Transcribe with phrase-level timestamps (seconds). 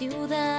[0.00, 0.49] Ciudad,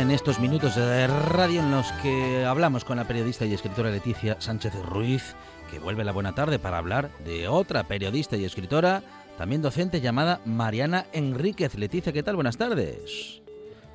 [0.00, 4.36] en estos minutos de radio en los que hablamos con la periodista y escritora Leticia
[4.40, 5.34] Sánchez Ruiz
[5.70, 9.02] que vuelve la buena tarde para hablar de otra periodista y escritora,
[9.38, 11.74] también docente llamada Mariana Enríquez.
[11.76, 12.36] Leticia, ¿qué tal?
[12.36, 13.42] Buenas tardes.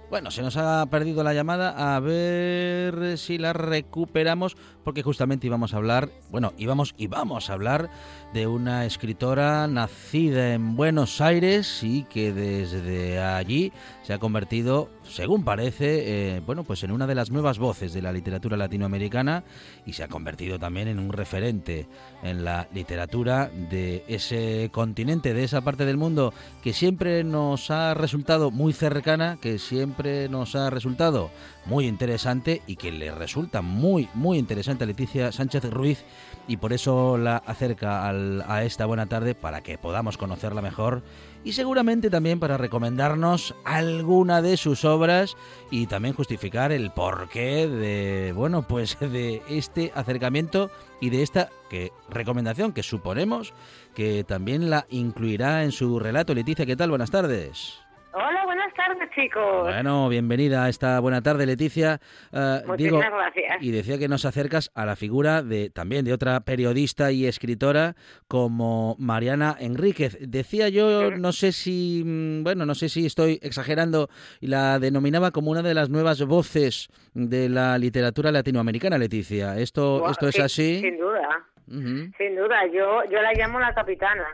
[0.10, 5.74] Bueno, se nos ha perdido la llamada, a ver si la recuperamos, porque justamente íbamos
[5.74, 7.92] a hablar, bueno, íbamos y vamos a hablar
[8.34, 13.72] de una escritora nacida en Buenos Aires y que desde allí
[14.10, 18.02] se ha convertido, según parece, eh, bueno, pues en una de las nuevas voces de
[18.02, 19.44] la literatura latinoamericana
[19.86, 21.88] y se ha convertido también en un referente
[22.24, 26.34] en la literatura de ese continente, de esa parte del mundo
[26.64, 31.30] que siempre nos ha resultado muy cercana, que siempre nos ha resultado
[31.68, 36.04] muy interesante y que le resulta muy, muy interesante a Leticia Sánchez Ruiz
[36.48, 41.04] y por eso la acerca a esta buena tarde para que podamos conocerla mejor
[41.44, 45.36] y seguramente también para recomendarnos alguna de sus obras
[45.72, 50.70] y también justificar el porqué de, bueno, pues de este acercamiento
[51.00, 53.54] y de esta que, recomendación que suponemos
[53.96, 56.34] que también la incluirá en su relato.
[56.34, 56.90] Leticia, ¿qué tal?
[56.90, 57.89] Buenas tardes.
[58.12, 59.64] Hola, buenas tardes, chicos.
[59.64, 62.00] Bueno, bienvenida a esta buena tarde, Leticia.
[62.34, 63.62] Uh, Muchísimas gracias.
[63.62, 67.96] Y decía que nos acercas a la figura de también de otra periodista y escritora
[68.28, 70.18] como Mariana Enríquez.
[70.22, 74.10] Decía yo, no sé si, mm, bueno, no sé si estoy exagerando,
[74.40, 79.60] y la denominaba como una de las nuevas voces de la literatura latinoamericana, Leticia.
[79.60, 80.80] ¿Esto, esto es así?
[80.82, 81.46] Sin duda.
[81.70, 84.28] Sin duda, yo yo la llamo la capitana,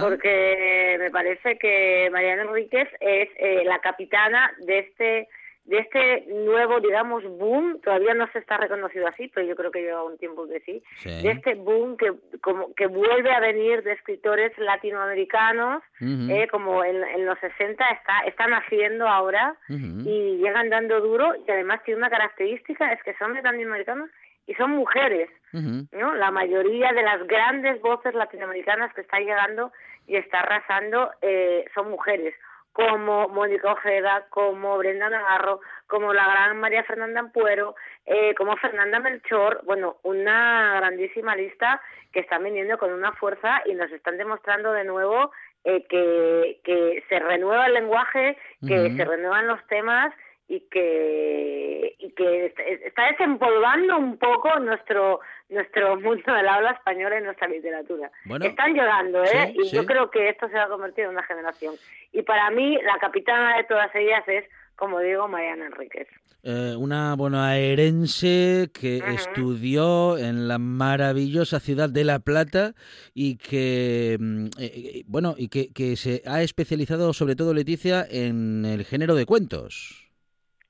[0.00, 5.28] porque me parece que Mariana Enríquez es eh, la capitana de este
[5.64, 9.80] de este nuevo, digamos, boom, todavía no se está reconocido así, pero yo creo que
[9.80, 12.12] lleva un tiempo que sí, de este boom que
[12.42, 18.20] como que vuelve a venir de escritores latinoamericanos, eh, como en, en, los 60 está,
[18.26, 23.32] están haciendo ahora y llegan dando duro y además tiene una característica, es que son
[23.32, 24.10] latinoamericanos
[24.46, 26.14] y son mujeres, ¿no?
[26.14, 29.72] La mayoría de las grandes voces latinoamericanas que están llegando
[30.06, 32.34] y está arrasando eh, son mujeres,
[32.72, 38.98] como Mónica Ojeda, como Brenda Navarro, como la gran María Fernanda Ampuero, eh, como Fernanda
[38.98, 41.80] Melchor, bueno, una grandísima lista
[42.12, 45.30] que están viniendo con una fuerza y nos están demostrando de nuevo
[45.62, 50.12] eh, que, que se renueva el lenguaje, que se renuevan los temas
[50.54, 52.54] y que y que
[52.86, 58.10] está desempolvando un poco nuestro nuestro mundo del habla española y nuestra literatura.
[58.40, 59.54] Están llegando, ¿eh?
[59.54, 61.74] y yo creo que esto se va a convertir en una generación.
[62.12, 64.44] Y para mí, la capitana de todas ellas es,
[64.76, 66.08] como digo, Mariana Enríquez.
[66.42, 72.74] Eh, una bonaerense que estudió en la maravillosa ciudad de La Plata
[73.14, 78.06] y que, mm, eh, eh, bueno, y que, que se ha especializado sobre todo, Leticia,
[78.10, 80.03] en el género de cuentos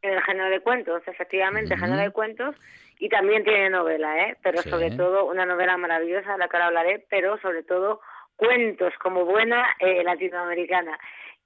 [0.04, 2.54] en el género de cuentos, efectivamente, género de cuentos,
[2.98, 4.36] y también tiene novela, ¿eh?
[4.42, 8.00] pero sobre todo una novela maravillosa de la que ahora hablaré, pero sobre todo
[8.36, 10.98] cuentos como buena eh, latinoamericana.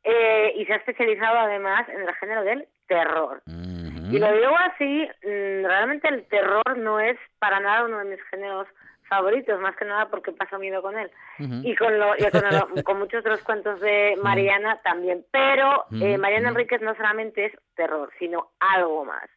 [0.05, 3.43] Eh, y se ha especializado además en el género del terror.
[3.47, 8.23] Y lo digo así, mm, realmente el terror no es para nada uno de mis
[8.31, 8.67] géneros
[9.09, 11.11] favoritos, más que nada porque paso miedo con él.
[11.39, 12.15] Y con, lo,
[12.85, 15.25] con, muchos otros cuentos de Mariana también.
[15.31, 19.29] Pero eh, Mariana Enríquez no solamente es terror, sino algo más.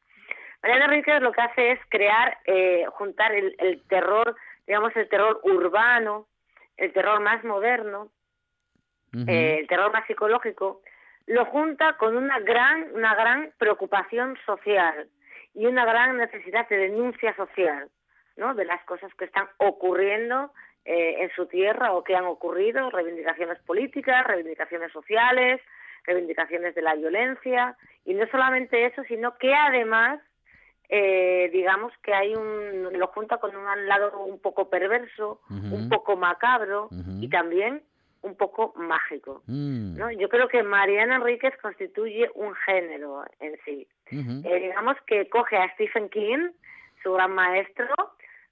[0.62, 4.35] Mariana Enríquez lo que hace es crear, eh, juntar el, el terror,
[4.68, 6.27] digamos, el terror urbano,
[6.77, 8.09] el terror más moderno,
[9.27, 10.81] eh, el terror más psicológico,
[11.27, 15.07] lo junta con una gran, una gran preocupación social
[15.53, 17.89] y una gran necesidad de denuncia social,
[18.38, 18.54] ¿no?
[18.54, 20.51] De las cosas que están ocurriendo
[20.86, 25.62] eh, en su tierra o que han ocurrido, reivindicaciones políticas, reivindicaciones sociales,
[26.06, 30.19] reivindicaciones de la violencia y no solamente eso, sino que además
[30.89, 36.18] eh, digamos que hay un lo junta con un lado un poco perverso, un poco
[36.18, 36.89] macabro
[37.22, 37.81] y también
[38.24, 39.42] un poco mágico.
[39.48, 39.98] Mm.
[39.98, 40.12] ¿no?
[40.12, 43.88] Yo creo que Mariana Enríquez constituye un género en sí.
[44.12, 46.50] Eh, digamos que coge a Stephen King,
[47.01, 47.88] su gran maestro,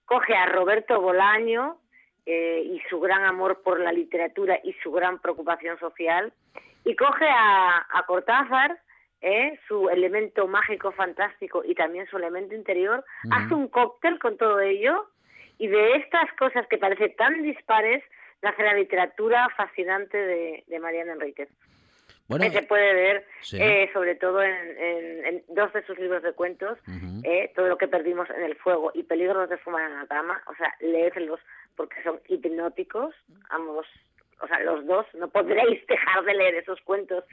[0.10, 1.78] coge a Roberto Bolaño
[2.26, 6.34] eh, y su gran amor por la literatura y su gran preocupación social,
[6.84, 8.80] y coge a, a Cortázar,
[9.22, 9.60] ¿eh?
[9.68, 15.10] su elemento mágico fantástico y también su elemento interior, hace un cóctel con todo ello
[15.60, 18.04] y de estas cosas que parecen tan dispares
[18.42, 21.50] nace la literatura fascinante de, Mariana Enríquez.
[22.30, 26.78] Bueno, que se puede ver eh, sobre todo en, dos de sus libros de cuentos,
[27.24, 30.42] eh, Todo lo que perdimos en el fuego y Peligros de fumar en la cama,
[30.46, 31.40] o sea, léeselos
[31.76, 33.16] porque son hipnóticos,
[33.50, 33.88] ambos,
[34.42, 37.24] o sea, los dos, no podréis dejar de leer esos cuentos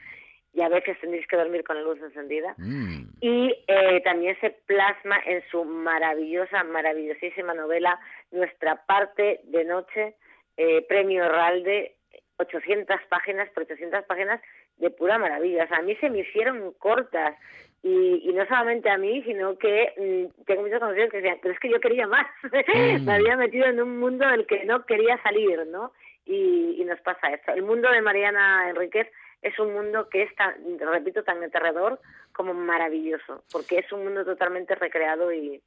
[0.54, 2.54] y a veces tendréis que dormir con la luz encendida.
[2.56, 3.10] Mm.
[3.20, 8.00] Y eh, también se plasma en su maravillosa, maravillosísima novela
[8.30, 10.14] Nuestra parte de noche,
[10.56, 11.96] eh, premio Ralde,
[12.38, 14.40] 800 páginas, por 800 páginas
[14.78, 15.64] de pura maravilla.
[15.64, 17.36] O sea, a mí se me hicieron cortas.
[17.82, 21.60] Y, no solamente a mí, sino que mm, tengo muchos conocidos que decían, pero es
[21.60, 22.26] que yo quería más.
[22.52, 23.08] me mm.
[23.08, 25.92] había metido en un mundo del que no quería salir, ¿no?
[26.24, 27.52] Y, y nos pasa esto.
[27.52, 29.08] El mundo de Mariana Enríquez
[29.42, 32.00] es un mundo que es, tan, repito, tan aterrador
[32.32, 35.62] como maravilloso, porque es un mundo totalmente recreado y,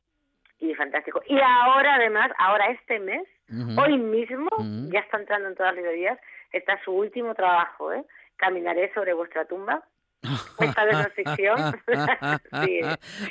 [0.59, 1.21] y fantástico.
[1.27, 3.27] Y ahora, además, ahora este mes,
[3.77, 4.49] hoy mismo,
[4.91, 6.19] ya está entrando en todas las librerías,
[6.51, 8.03] está su último trabajo, ¿eh?
[8.39, 9.83] Caminaré sobre vuestra tumba.
[10.59, 11.57] Esta vez no es ficción.
[12.65, 12.81] sí.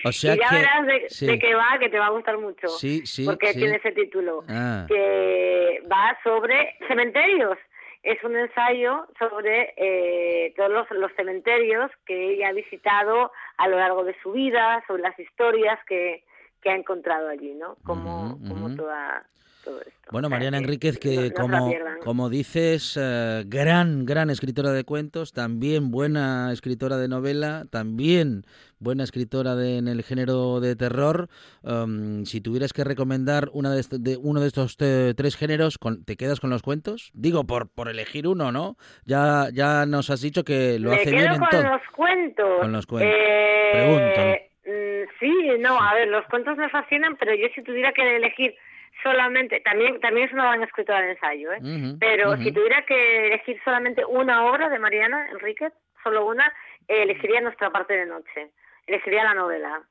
[0.05, 2.69] o sea y ya verás de, qué va, que te va a gustar mucho.
[2.69, 4.45] Sí, sí, porque tiene ese título.
[4.49, 4.87] Ah.
[4.89, 7.59] Que va sobre cementerios
[8.03, 13.77] es un ensayo sobre eh, todos los, los, cementerios que ella ha visitado a lo
[13.77, 16.25] largo de su vida, sobre las historias que,
[16.63, 17.77] que ha encontrado allí, ¿no?
[17.85, 19.27] Como, como toda,
[19.69, 19.93] todo esto.
[20.11, 21.71] Bueno, Mariana Enríquez, que como,
[22.03, 28.45] como dices, eh, gran, gran escritora de cuentos, también buena escritora de novela, también
[28.79, 31.29] buena escritora de, en el género de terror.
[31.63, 36.49] Um, si tuvieras que recomendar una de, uno de estos tres géneros, ¿te quedas con
[36.49, 37.11] los cuentos?
[37.13, 38.77] Digo, por, por elegir uno, ¿no?
[39.05, 42.61] Ya, ya nos has dicho que lo hace bien en con los cuentos.
[42.61, 43.15] Con los cuentos.
[43.15, 44.49] Eh, Pregunto.
[44.65, 48.55] Mm, sí, no, a ver, los cuentos me fascinan, pero yo si tuviera que elegir
[49.03, 51.61] solamente, también también es una gran escritora de ensayo, ¿eh?
[52.01, 55.73] pero si tuviera que elegir solamente una obra de Mariana Enríquez,
[56.03, 56.53] solo una,
[56.89, 58.51] elegiría Nuestra parte de noche,
[58.87, 59.83] elegiría la novela.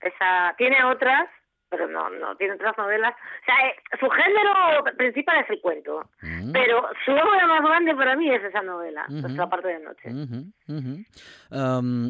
[0.00, 1.28] Esa tiene otras,
[1.68, 3.14] pero no, no, tiene otras novelas.
[3.14, 6.52] O sea, eh, su género principal es el cuento, mm.
[6.52, 10.10] pero su obra más grande para mí es esa novela, Nuestra parte de noche.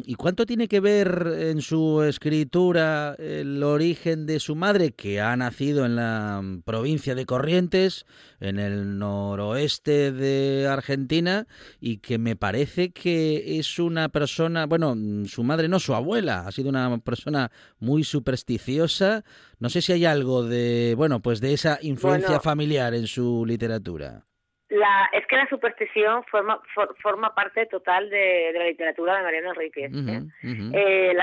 [0.05, 5.35] ¿Y cuánto tiene que ver en su escritura el origen de su madre, que ha
[5.35, 8.05] nacido en la provincia de Corrientes,
[8.39, 11.47] en el noroeste de Argentina,
[11.79, 14.95] y que me parece que es una persona, bueno,
[15.25, 19.23] su madre no, su abuela, ha sido una persona muy supersticiosa.
[19.59, 24.23] No sé si hay algo de, bueno, pues de esa influencia familiar en su literatura.
[24.69, 26.61] La, es que la superstición forma,
[27.01, 29.91] forma parte total de, la literatura de Mariano Enríquez.
[29.93, 30.21] ¿eh?
[30.43, 31.15] Eh,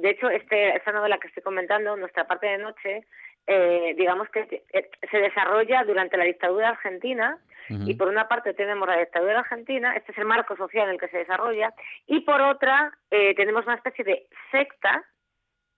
[0.00, 3.04] de hecho, este, esta novela que estoy comentando, Nuestra parte de noche,
[3.46, 4.64] eh, digamos que
[5.10, 7.38] se desarrolla durante la dictadura argentina
[7.70, 11.00] y por una parte tenemos la dictadura argentina, este es el marco social en el
[11.00, 11.74] que se desarrolla,
[12.06, 15.04] y por otra tenemos una especie de secta,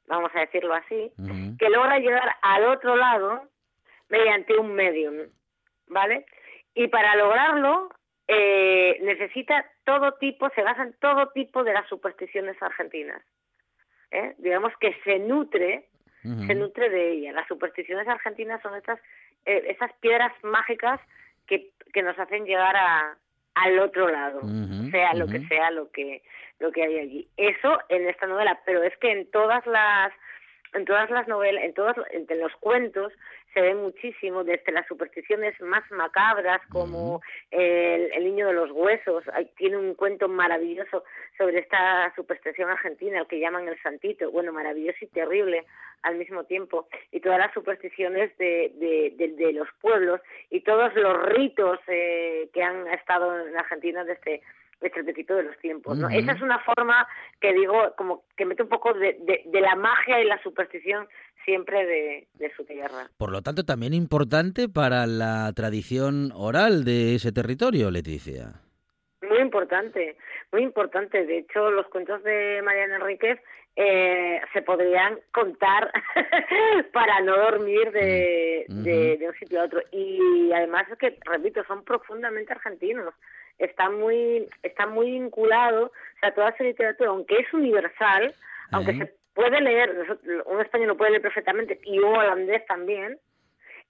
[0.07, 1.13] vamos a decirlo así,
[1.59, 3.49] que logra llegar al otro lado
[4.09, 5.29] mediante un medium,
[5.87, 6.27] ¿vale?
[6.75, 7.91] Y para lograrlo
[8.27, 13.23] eh, necesita todo tipo, se basa en todo tipo de las supersticiones argentinas.
[14.11, 14.35] ¿eh?
[14.39, 15.89] Digamos que se nutre,
[16.23, 17.33] se nutre de ella.
[17.33, 19.01] Las supersticiones argentinas son estas,
[19.47, 21.01] eh, esas piedras mágicas
[21.47, 23.17] que, que nos hacen llegar a,
[23.55, 24.41] al otro lado,
[24.91, 26.23] sea lo que sea lo que
[26.59, 27.29] lo que hay allí.
[27.37, 30.13] Eso en esta novela, pero es que en todas las
[30.75, 33.13] en todas las novelas, en todos en los cuentos
[33.53, 39.25] se ve muchísimo, desde las supersticiones más macabras como el, niño de los huesos,
[39.57, 41.05] tiene un cuento maravilloso
[41.37, 45.65] sobre esta superstición argentina, el que llaman el santito, bueno, maravilloso y terrible
[46.03, 51.81] al mismo tiempo, y todas las supersticiones de, de, los pueblos y todos los ritos
[51.89, 54.43] eh, que han estado en Argentina desde
[54.81, 55.97] el de los tiempos.
[55.97, 56.09] ¿no?
[56.09, 57.07] Esa es una forma
[57.41, 61.07] que digo, como que mete un poco de, de, la magia y la superstición
[61.45, 63.09] siempre de, de, su tierra.
[63.17, 68.61] Por lo tanto, también importante para la tradición oral de ese territorio, Leticia.
[69.23, 70.17] Muy importante,
[70.53, 71.27] muy importante.
[71.27, 73.39] De hecho, los cuentos de Mariana Enríquez
[73.77, 75.93] eh, se podrían contar
[76.93, 79.81] para no dormir de, de, un sitio a otro.
[79.93, 83.15] Y además es que, repito, son profundamente argentinos
[83.61, 88.35] está muy está muy vinculado, o sea, toda esa literatura, aunque es universal,
[88.73, 93.19] aunque se puede leer, un español lo puede leer perfectamente y un holandés también,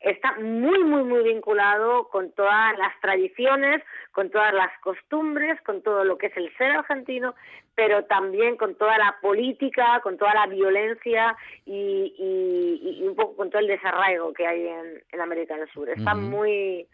[0.01, 6.05] está muy, muy, muy vinculado con todas las tradiciones, con todas las costumbres, con todo
[6.05, 7.35] lo que es el ser argentino,
[7.75, 11.37] pero también con toda la política, con toda la violencia
[11.67, 15.89] y, y, un poco con todo el desarraigo que hay en, en América del Sur.
[15.91, 16.87] Está muy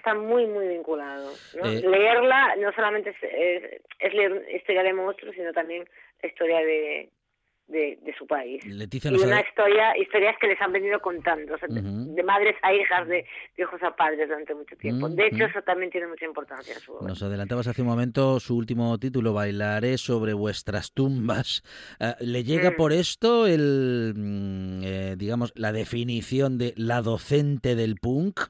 [0.00, 1.32] está muy, muy vinculado.
[1.62, 5.84] Eh, Leerla no solamente es, es, leer historia de monstruos, sino también
[6.22, 7.10] la historia de,
[7.70, 8.64] de, su país.
[8.66, 13.24] Leticia y una historia, historias que les han venido contando, de madres a hijas, de,
[13.56, 15.08] hijos a padres durante mucho tiempo.
[15.08, 17.08] De hecho, eso también tiene mucha importancia en su obra.
[17.08, 21.62] Nos adelantabas hace un momento su último título, Bailaré sobre vuestras tumbas.
[22.00, 22.76] Eh, ¿Le llega mm.
[22.76, 28.40] por esto el, mm, eh, digamos, la definición de la docente del punk?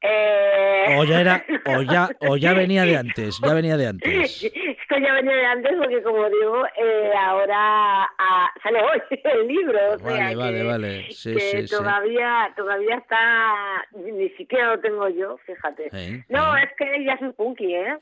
[0.00, 0.96] Eh...
[0.98, 4.44] O ya era, o ya, o ya venía de antes, ya venía de antes.
[4.44, 9.98] Esto ya venía de antes porque como digo, eh, ahora ah, sale hoy el libro,
[9.98, 11.08] vale, vale, vale.
[11.08, 16.24] que todavía, todavía está, ni siquiera lo tengo yo, fíjate.
[16.28, 17.98] no, es que ya es un punky, ¿eh?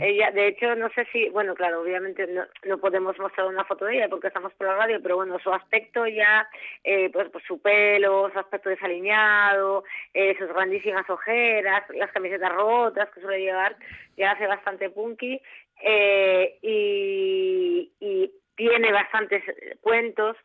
[0.00, 3.86] Ella, de hecho, no sé si, bueno, claro, obviamente no, no, podemos mostrar una foto
[3.86, 6.48] de ella porque estamos por la radio, pero bueno, su aspecto ya,
[6.82, 13.08] eh, pues, pues, su pelo, su aspecto desaliñado, eh, sus grandísimas ojeras, las camisetas rotas
[13.10, 13.76] que suele llevar,
[14.16, 15.40] ya hace bastante punky
[15.82, 19.42] eh, y, y tiene bastantes
[19.80, 20.36] cuentos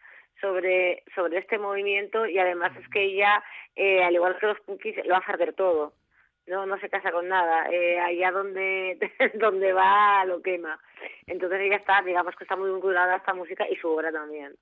[0.42, 3.44] sobre sobre este movimiento y además es que ella,
[4.06, 5.94] al igual que los punkis, lo a hacer todo
[6.50, 8.98] no no se casa con nada eh, allá donde
[9.36, 10.80] donde va lo quema
[11.28, 14.56] entonces ella está digamos que está muy vinculada a esta música y su obra también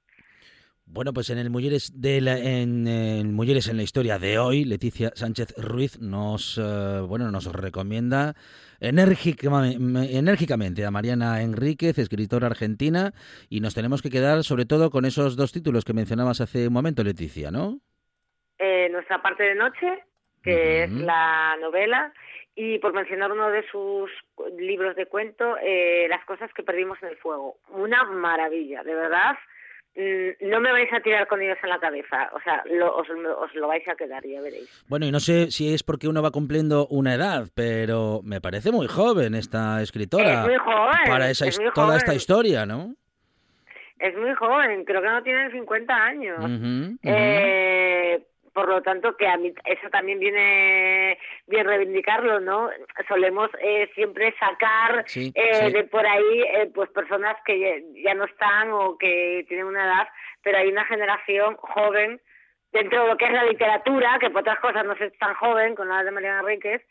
[0.90, 4.64] bueno, pues en el Mujeres de la, en, en Mujeres en la historia de hoy,
[4.64, 8.36] Leticia Sánchez Ruiz nos eh, bueno nos recomienda
[8.80, 13.12] enérgicamente a Mariana Enríquez, escritora argentina,
[13.50, 16.74] y nos tenemos que quedar sobre todo con esos dos títulos que mencionabas hace un
[16.74, 17.82] momento, Leticia, ¿no?
[18.58, 20.06] Eh, nuestra parte de noche
[20.44, 22.14] que es la novela,
[22.56, 24.10] y por mencionar uno de sus
[24.58, 27.58] libros de cuento, eh, Las cosas que perdimos en el fuego.
[27.70, 29.36] Una maravilla, de verdad.
[29.98, 32.64] Mm, no me vais a tirar con ellos en la cabeza, o sea,
[32.94, 34.86] os, lo vais a quedar, ya veréis.
[34.88, 38.72] Bueno, y no sé si es porque uno va cumpliendo una edad, pero me parece
[38.72, 40.42] muy joven esta escritora.
[40.42, 41.00] Es muy joven.
[41.08, 42.94] Para esa, toda esta historia, ¿no?
[44.00, 46.38] Es muy joven, creo que no tiene 50 años.
[47.02, 48.24] Eh,
[48.58, 52.72] por lo tanto que a mí eso también viene bien reivindicarlo no
[53.08, 58.72] solemos eh, siempre sacar eh, de por ahí eh, pues personas que ya, no están
[58.72, 60.08] o que tienen una edad
[60.42, 62.20] pero hay una generación joven
[62.72, 65.76] dentro de lo que es la literatura que por otras cosas no es tan joven
[65.76, 66.82] con la de Mariana Enríquez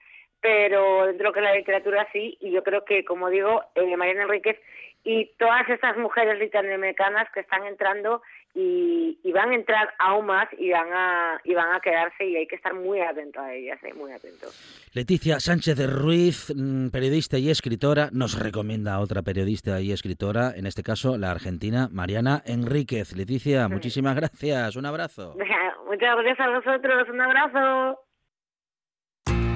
[0.41, 3.65] pero dentro de lo que es la literatura sí y yo creo que como digo
[3.97, 4.57] Mariana Enríquez
[5.03, 8.23] y todas estas mujeres latinoamericanas que están entrando
[8.59, 12.47] y, van a entrar aún más y van a y van a quedarse y hay
[12.47, 13.93] que estar muy atento a ellas, ¿eh?
[13.93, 14.47] muy atento.
[14.95, 20.53] Leticia Sánchez de Ruiz, mm, periodista y escritora, nos recomienda a otra periodista y escritora,
[20.57, 23.15] en este caso la argentina Mariana Enríquez.
[23.15, 25.37] Leticia, muchísimas gracias, un abrazo.
[25.87, 28.01] Muchas gracias a vosotros, un abrazo.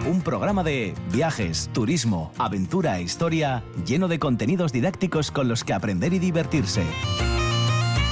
[0.08, 5.72] Un programa de viajes, turismo, aventura e historia lleno de contenidos didácticos con los que
[5.74, 6.82] aprender y divertirse.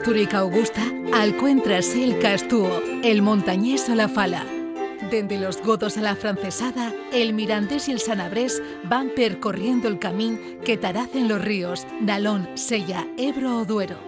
[0.00, 4.46] Astúrica Augusta al el Castúo, el montañés o la fala.
[5.10, 10.38] Desde los godos a la francesada, el mirandés y el sanabrés van percorriendo el camino
[10.64, 13.98] que taracen los ríos Nalón, Sella, Ebro o Duero.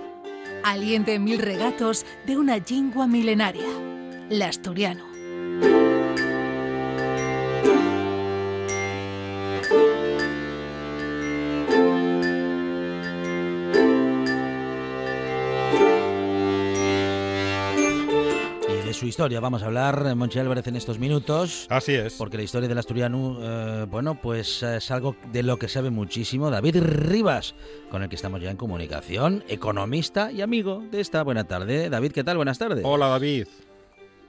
[0.65, 3.69] Aliente mil regatos de una lingua milenaria,
[4.31, 5.12] el asturiano.
[19.13, 19.41] Historia.
[19.41, 21.67] Vamos a hablar, Monchi Álvarez, en estos minutos.
[21.69, 22.15] Así es.
[22.15, 26.49] Porque la historia del asturiano, eh, bueno, pues es algo de lo que sabe muchísimo
[26.49, 27.55] David Rivas,
[27.91, 31.91] con el que estamos ya en comunicación, economista y amigo de esta buena tarde.
[31.91, 32.39] David, ¿qué tal?
[32.39, 32.83] Buenas tardes.
[32.87, 33.49] Hola, David.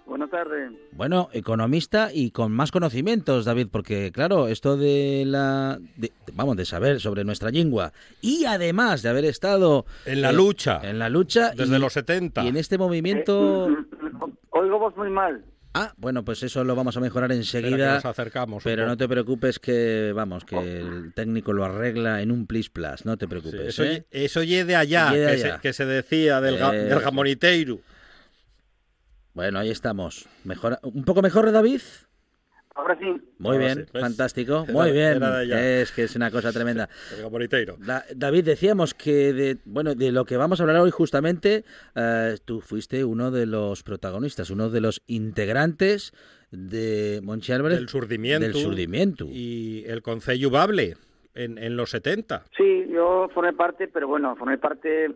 [0.06, 0.74] Buenas tardes.
[0.92, 5.80] Bueno, economista y con más conocimientos, David, porque claro, esto de la,
[6.34, 11.00] vamos, de saber sobre nuestra lengua y además de haber estado en la lucha, en
[11.00, 13.70] la lucha desde los 70 y en este movimiento.
[13.70, 14.03] Eh,
[14.54, 15.44] oigo vos muy mal.
[15.76, 17.96] Ah, bueno, pues eso lo vamos a mejorar enseguida.
[17.96, 18.64] nos acercamos.
[18.64, 23.06] Pero no te preocupes que, vamos, que el técnico lo arregla en un plis plus,
[23.06, 23.60] no te preocupes.
[23.70, 24.06] eso, ¿eh?
[24.12, 25.12] eso de allá,
[25.62, 27.80] que, Se, decía del, eh, del jamoniteiro.
[29.34, 30.30] Bueno, ahí estamos.
[30.44, 31.82] Mejor, ¿Un poco mejor, David?
[32.76, 33.22] Ahora sí.
[33.38, 34.66] Muy bien, fantástico.
[34.72, 35.22] Muy bien.
[35.24, 36.90] es que es una cosa tremenda.
[38.16, 41.66] David, decíamos que de, bueno, de lo que vamos a hablar hoy justamente,
[41.96, 46.14] eh, tú fuiste uno de los protagonistas, uno de los integrantes
[46.52, 47.78] de Monchi Álvarez.
[47.78, 48.46] Del surdimiento.
[48.46, 49.26] Del surdimiento.
[49.30, 50.96] Y el Concello Bable
[51.36, 52.46] en, en los 70.
[52.58, 55.12] Sí, yo formé parte, pero bueno, formé parte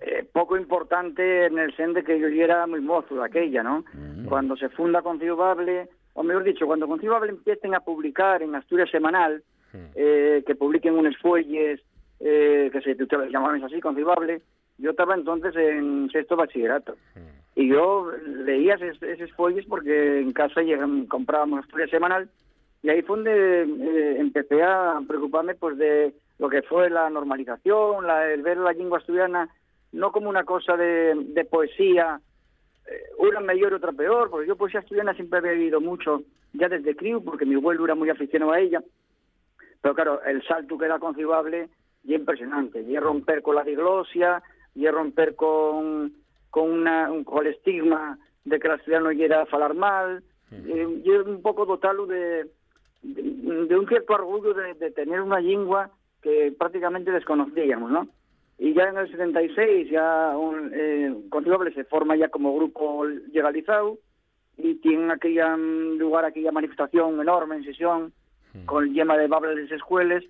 [0.00, 3.84] eh, poco importante en el sen de que yo era muy mozo de aquella, ¿no?
[3.94, 4.26] Mm.
[4.26, 9.42] Cuando se funda Concibable, o mejor dicho, cuando Concibable empiecen a publicar en Asturias Semanal,
[9.72, 9.78] mm.
[9.94, 11.80] eh, que publiquen unos fuelles
[12.20, 12.96] eh, que se
[13.30, 14.40] llamaban así, Concibable,
[14.78, 16.96] yo estaba entonces en sexto bachillerato.
[17.14, 17.60] Mm.
[17.60, 18.10] Y yo
[18.44, 22.28] leía esos, esos fuelles porque en casa llegan, comprábamos Asturias Semanal
[22.82, 28.06] y ahí fue donde eh, empecé a preocuparme pues de lo que fue la normalización,
[28.06, 29.48] la, el ver la lengua asturiana
[29.92, 32.20] no como una cosa de, poesía,
[33.18, 36.96] una mejor y otra peor, porque yo poesía estudiana siempre había vivido mucho, ya desde
[36.96, 38.82] crío, porque mi abuelo era muy aficionado a ella,
[39.80, 41.68] pero claro, el salto que era concibable
[42.04, 44.42] y impresionante, y romper con la diglosia,
[44.74, 46.12] y romper con,
[46.50, 51.02] con, una, un, con el estigma de que el asturiano llega a falar mal, eh,
[51.04, 52.46] y un poco dotarlo de,
[53.02, 55.90] de, un cierto orgullo de, de tener una lengua
[56.22, 58.08] que prácticamente desconocíamos, ¿no?
[58.58, 61.14] Y ya en el 76 ya un, eh,
[61.74, 63.98] se forma ya como grupo legalizado
[64.56, 68.12] y tiene aquella mm, lugar aquella manifestación enorme en sesión
[68.54, 68.64] mm.
[68.66, 70.22] con el de bables de escuelas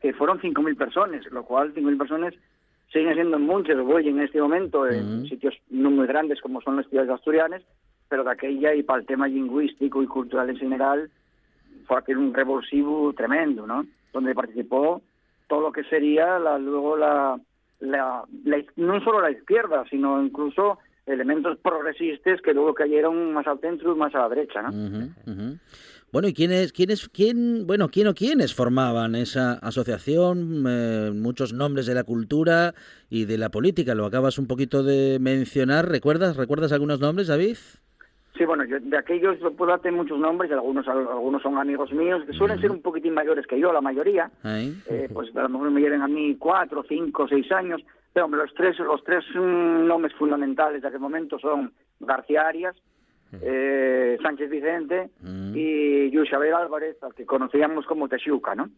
[0.00, 2.34] que fueron 5.000 personas, lo cual 5.000 personas
[2.92, 5.26] siguen siendo muchos hoy en este momento en mm.
[5.26, 7.62] sitios no muy grandes como son las ciudades asturianas,
[8.08, 11.10] pero de aquella y para el tema lingüístico y cultural en general
[11.86, 13.86] fue aquel un revulsivo tremendo, ¿no?
[14.12, 15.02] Donde participó
[15.48, 17.40] todo lo que sería la, luego la
[17.82, 18.24] la,
[18.76, 23.98] no solo la izquierda, sino incluso elementos progresistas que luego cayeron más al centro y
[23.98, 24.70] más a la derecha, ¿no?
[26.12, 30.64] Bueno, ¿y quiénes, quiénes, quién, bueno, quién o quiénes formaban esa asociación?
[30.68, 32.74] Eh, muchos nombres de la cultura
[33.08, 33.94] y de la política.
[33.94, 35.88] Lo acabas un poquito de mencionar.
[35.88, 37.56] ¿Recuerdas, recuerdas algunos nombres, David?
[38.36, 42.32] Sí, bueno, yo de aquellos puedo darte muchos nombres, algunos algunos son amigos míos, que
[42.32, 44.30] suelen ser un poquitín mayores que yo, la mayoría.
[44.44, 47.82] Eh, pues a lo mejor me lleven a mí cuatro, cinco, seis años.
[48.12, 52.74] Pero hombre, los tres, los tres mm, nombres fundamentales de aquel momento son García Arias,
[53.40, 55.10] eh, Sánchez Vicente
[55.54, 58.70] y Yushabel Álvarez, al que conocíamos como Texiuca, ¿no?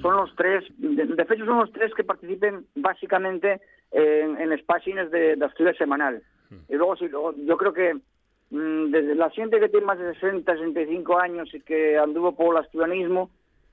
[0.00, 3.60] Son los tres, de, hecho son los tres que participen básicamente
[3.92, 6.22] en, en de, de Asturias semanal.
[6.68, 7.96] Y luego, sí, luego yo creo que
[8.52, 12.62] desde la gente que tiene más de 60, 65 años y que anduvo por el
[12.62, 13.30] asturianismo,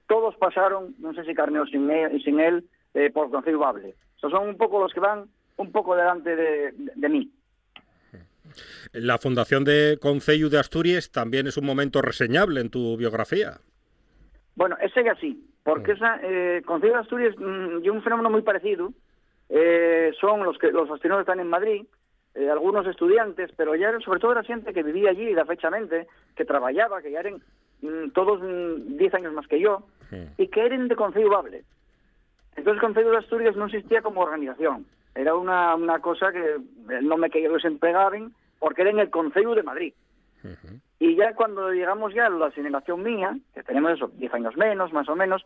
[0.07, 2.63] todos pasaron, no sé si carneo sin, él, sin él
[2.93, 3.95] eh, por conceivable.
[4.21, 5.25] O son un poco los que van
[5.57, 7.29] un poco delante de, mí.
[8.93, 13.59] La fundación de Concello de Asturias también es un momento reseñable en tu biografía.
[14.55, 15.95] Bueno, ese ya sí, porque mm.
[15.95, 18.93] esa, eh, Concello de Asturias mm, y un fenómeno muy parecido.
[19.49, 21.83] Eh, son los que los asturianos están en Madrid,
[22.35, 26.45] eh, algunos estudiantes, pero ya sobre todo era gente que vivía allí da fechamente, que
[26.45, 27.41] trabajaba, que ya eran
[27.81, 29.83] mm, todos 10 mm, años más que yo,
[30.37, 31.63] y que eran de Conceibable.
[32.55, 36.57] Entonces el Concejo de Asturias no existía como organización, era una, una cosa que
[36.89, 39.93] el nombre que ellos empegaban, porque era en el Concejo de Madrid.
[40.99, 44.93] Y ya cuando llegamos ya a la generación mía, que tenemos eso, 10 años menos,
[44.93, 45.45] más o menos,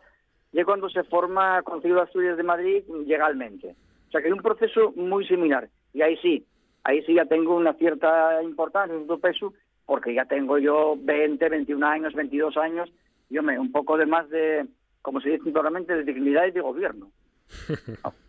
[0.52, 3.74] ya cuando se forma Concejo de Asturias de Madrid legalmente.
[4.08, 5.68] O sea que hay un proceso muy similar.
[5.92, 6.44] Y ahí sí,
[6.84, 9.52] ahí sí ya tengo una cierta importancia, un peso,
[9.86, 12.90] porque ya tengo yo 20, 21 años, 22 años,
[13.30, 14.66] yo me un poco de más de,
[15.02, 17.10] como se dice simplemente, de dignidad y de gobierno.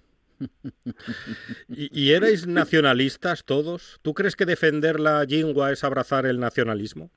[1.69, 3.99] ¿Y, erais nacionalistas todos?
[4.01, 7.09] ¿Tú crees que defender la lengua es abrazar el nacionalismo?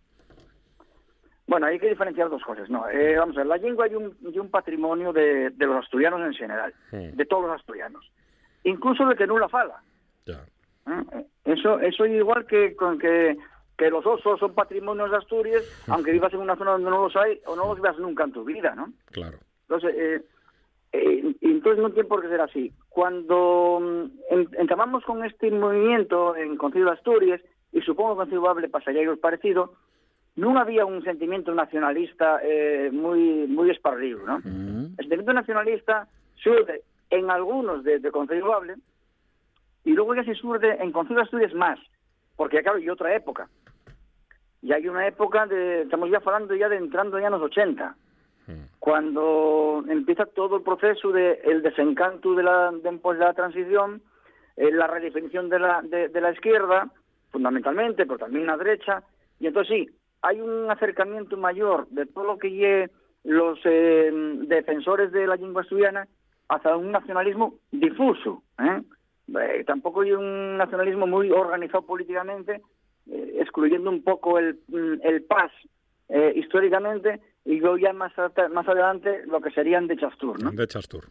[1.48, 2.70] Bueno, hay que diferenciar dos cosas.
[2.70, 6.34] No, eh, vamos a ver, la lengua hay un, un patrimonio de, los asturianos en
[6.34, 8.08] general, de todos los asturianos,
[8.62, 9.82] incluso de que no la fala.
[10.26, 10.36] ¿Eh?
[11.44, 13.36] Eso, eso igual que con que,
[13.76, 17.16] que los osos son patrimonios de Asturias, aunque vivas en una zona donde no los
[17.16, 18.92] hay o no los veas nunca en tu vida, ¿no?
[19.12, 19.38] Claro.
[19.62, 20.22] Entonces, eh,
[20.92, 22.72] eh, entonces no tiene por qué ser así.
[22.88, 27.40] Cuando mm, entramos con este movimiento en Concilio de Asturias,
[27.72, 29.74] y supongo que en Ciudad pasaría algo parecido,
[30.36, 34.36] no había un sentimiento nacionalista eh, muy muy esparcido, ¿no?
[34.36, 38.10] El sentimiento nacionalista surge en algunos de, de
[39.88, 41.78] y luego ya se surge en Concilio de Asturias más,
[42.36, 43.48] porque claro, hay otra época.
[44.60, 47.96] Y hay una época de, estamos ya hablando ya de entrando ya en los 80,
[48.78, 54.02] cuando empieza todo el proceso de el desencanto de la, de, la transición,
[54.56, 56.90] eh, la redefinición de la, de, la izquierda,
[57.30, 59.02] fundamentalmente, pero también la derecha,
[59.40, 62.90] y entonces sí, hay un acercamiento mayor de todo lo que lleve
[63.24, 64.10] los eh,
[64.46, 66.06] defensores de la lengua asturiana
[66.50, 68.42] hacia un nacionalismo difuso.
[68.58, 68.82] ¿eh?
[69.36, 72.62] Eh, tampoco hay un nacionalismo muy organizado políticamente,
[73.06, 75.52] excluyendo un poco el, mm, el PAS
[76.34, 78.12] históricamente, y luego ya más,
[78.50, 80.50] más adelante lo que serían de Chastur, ¿no?
[80.52, 81.04] De Chastur.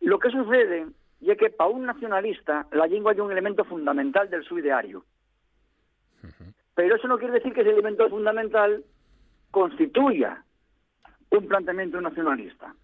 [0.00, 0.86] Lo que sucede
[1.20, 5.04] es que para un nacionalista la lengua es un elemento fundamental del su ideario.
[6.74, 8.84] Pero eso no quiere decir que ese elemento fundamental
[9.50, 10.42] constituya
[11.30, 12.74] un planteamiento nacionalista.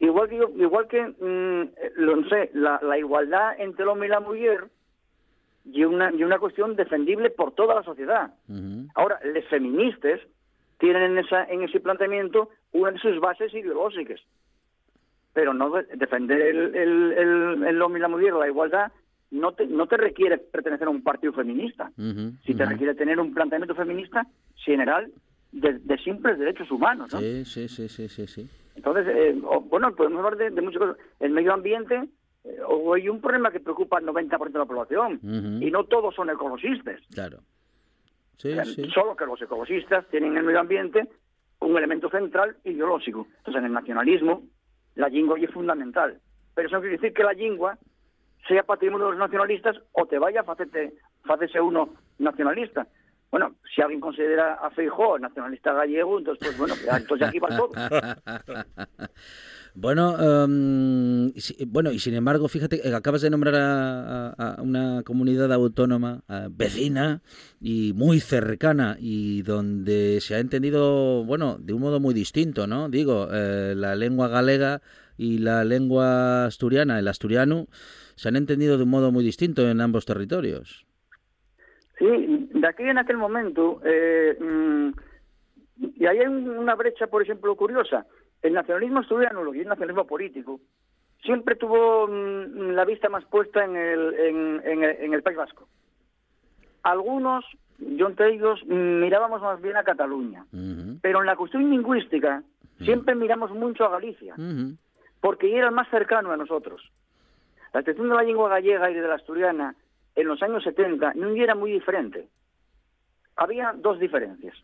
[0.00, 4.68] Igual que, igual que mm, no sé, la, igualdad entre el hombre y la mujer
[5.66, 8.32] y una, y una cuestión defendible por toda la sociedad.
[8.94, 10.20] Ahora, los feministas
[10.78, 14.18] tienen en, esa, en ese planteamiento una de sus bases ideológicas.
[15.34, 18.90] Pero no defender el, el, el, hombre y la mujer, la igualdad,
[19.30, 21.92] no te, no te requiere pertenecer a un partido feminista.
[22.46, 25.12] si te requiere tener un planteamiento feminista general
[25.52, 27.12] de, simples derechos humanos.
[27.12, 27.20] ¿no?
[27.20, 28.48] Sí, sí, sí, sí, sí.
[28.80, 29.38] Entonces, eh,
[29.68, 30.96] bueno, podemos hablar de, muchas cosas.
[31.20, 32.08] El medio ambiente,
[32.44, 32.56] eh,
[32.94, 35.20] hay un problema que preocupa al 90% de la población,
[35.62, 36.98] y no todos son ecologistas.
[37.12, 37.40] Claro.
[38.38, 41.08] Solo que los ecologistas tienen en el medio ambiente
[41.58, 43.26] un elemento central ideológico.
[43.36, 44.44] Entonces, en el nacionalismo,
[44.94, 46.18] la lengua es fundamental.
[46.54, 47.76] Pero eso no quiere decir que la lengua
[48.48, 50.52] sea patrimonio de los nacionalistas o te vaya a
[51.34, 52.86] hacerse uno nacionalista.
[53.30, 57.70] Bueno, si alguien considera a Feijóo nacionalista gallego, entonces, pues bueno, entonces aquí va todo.
[59.74, 61.32] Bueno, em,
[61.68, 67.22] bueno, y sin embargo, fíjate, eh, acabas de nombrar a, una comunidad autónoma vecina
[67.60, 72.88] y muy cercana y donde se ha entendido, bueno, de un modo muy distinto, ¿no?
[72.88, 74.82] Digo, eh, la lengua galega
[75.16, 77.68] y la lengua asturiana, el asturiano,
[78.16, 80.89] se han entendido de un modo muy distinto en ambos territorios.
[82.00, 84.88] Sí, de aquí en aquel momento, eh, mm,
[85.96, 88.06] y hay una brecha, por ejemplo, curiosa.
[88.40, 90.60] El nacionalismo asturiano, lo que es el nacionalismo político,
[91.22, 94.14] siempre tuvo mm, la vista más puesta en el,
[94.64, 95.68] en, el, País Vasco.
[96.84, 97.44] Algunos,
[97.78, 100.46] yo entre ellos, mirábamos más bien a Cataluña,
[101.02, 102.42] pero en la cuestión lingüística
[102.78, 104.36] siempre miramos mucho a Galicia,
[105.20, 106.80] porque era más cercano a nosotros.
[107.74, 109.74] La excepción de la lengua gallega y de la asturiana
[110.14, 112.28] en los años 70 no era muy diferente.
[113.36, 114.56] Había dos diferencias.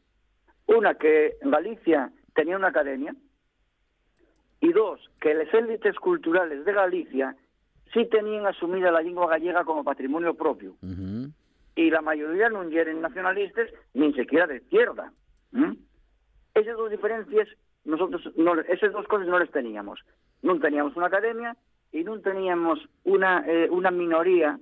[0.66, 3.14] Una, que Galicia tenía una academia,
[4.60, 7.36] y dos, que las élites culturales de Galicia
[7.92, 10.74] sí tenían asumida la lengua gallega como patrimonio propio.
[11.74, 15.12] Y la mayoría no eran nacionalistas, ni siquiera de izquierda.
[16.54, 17.48] Esas dos diferencias,
[17.84, 20.00] nosotros, no, esas dos cosas no las teníamos.
[20.42, 21.56] No teníamos una academia
[21.92, 24.58] y no teníamos una, eh, una minoría,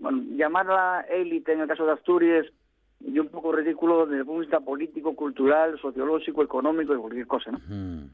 [0.00, 2.46] bueno, llamarla élite en el caso de Asturias,
[3.00, 7.26] y un poco ridículo desde el punto de vista político, cultural, sociológico, económico y cualquier
[7.26, 7.58] cosa, ¿no?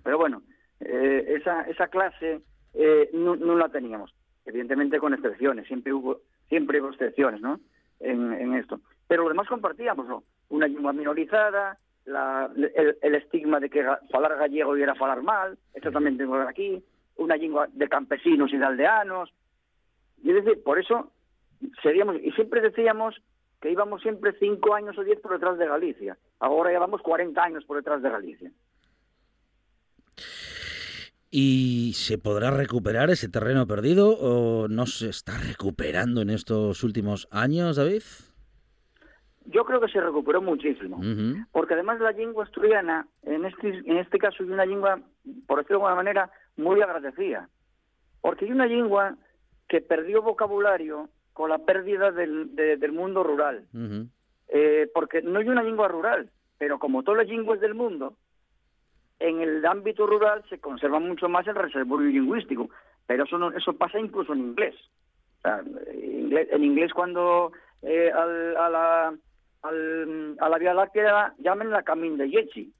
[0.03, 0.42] Pero bueno,
[0.81, 2.40] eh, esa, esa clase
[2.75, 4.14] eh, no, la teníamos.
[4.44, 7.59] Evidentemente con excepciones, siempre hubo, siempre hubo excepciones, ¿no?
[7.99, 8.81] En, esto.
[9.09, 10.22] Pero lo demás compartíamos, ¿no?
[10.51, 16.16] Una lengua minorizada, la, el, estigma de que hablar gallego era hablar mal, esto también
[16.16, 16.81] tengo aquí,
[17.16, 19.33] una lengua de campesinos y de aldeanos.
[20.22, 21.11] Y es decir, por eso
[21.83, 23.14] seríamos, y siempre decíamos
[23.61, 26.16] que íbamos siempre cinco años o diez por detrás de Galicia.
[26.40, 28.51] Ahora ya vamos 40 años por detrás de Galicia.
[31.31, 37.29] ¿Y se podrá recuperar ese terreno perdido o no se está recuperando en estos últimos
[37.31, 38.03] años, David?
[39.47, 41.01] Yo creo que se recuperó muchísimo,
[41.53, 45.01] porque además la lengua asturiana, en este, en este caso, es una lengua,
[45.47, 47.49] por decirlo de alguna manera, muy agradecida,
[48.21, 49.16] porque hay una lengua
[49.69, 53.66] que perdió vocabulario con la pérdida del, del mundo rural,
[54.49, 58.14] eh, porque no hay una lengua rural, pero como todas las lenguas del mundo,
[59.18, 62.70] en el ámbito rural se conserva mucho más el reservorio lingüístico,
[63.07, 64.75] pero eso no, eso pasa incluso en inglés.
[65.44, 69.14] en inglés cuando eh, a, la,
[69.62, 72.72] a la Vía Láctea llamen la Camin de Yechi,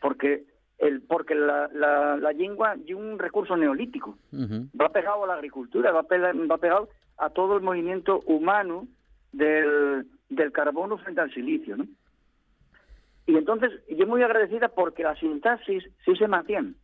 [0.00, 0.42] porque
[0.78, 5.92] el porque la, la, la lengua es un recurso neolítico, va pegado a la agricultura,
[5.92, 8.86] va, va pegado a todo el movimiento humano
[9.32, 11.86] del, del carbono frente al silicio, ¿no?
[13.26, 16.74] Y entonces, yo muy agradecida porque la sintaxis sí se mantiene.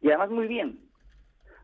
[0.00, 0.78] Y además muy bien.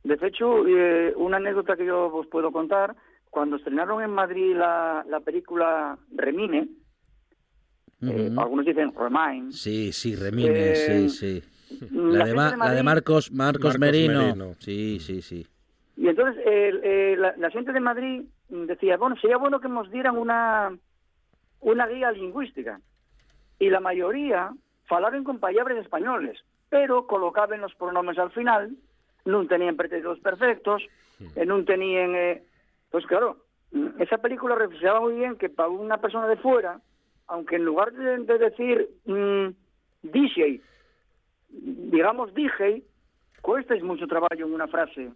[0.02, 2.96] De hecho, eh, una anécdota que yo os puedo contar,
[3.28, 6.68] cuando estrenaron en Madrid la, la película Remine,
[8.02, 9.52] eh, algunos dicen Remind.
[9.52, 11.42] Sí, sí, Remine, sí, eh, sí.
[11.92, 14.54] La, de, la de, Marcos, Marcos, Merino.
[14.58, 15.46] Sí, sí, sí.
[16.00, 16.42] Y entonces
[17.18, 20.74] la, la, gente de Madrid decía, bueno, sería bueno que nos dieran una,
[21.60, 22.80] una guía lingüística
[23.58, 24.50] y la mayoría
[24.86, 28.74] falaban con palabras españoles, pero colocaban los pronombres al final,
[29.26, 30.82] no tenían pretextos perfectos,
[31.36, 32.14] eh, no tenían...
[32.14, 32.42] Eh,
[32.90, 33.36] pues claro,
[33.98, 36.80] esa película reflejaba muy bien que para una persona de fuera,
[37.26, 39.48] aunque en lugar de, decir mmm,
[40.02, 40.62] DJ,
[41.50, 42.82] digamos DJ,
[43.42, 45.10] cuesta mucho trabajo en una frase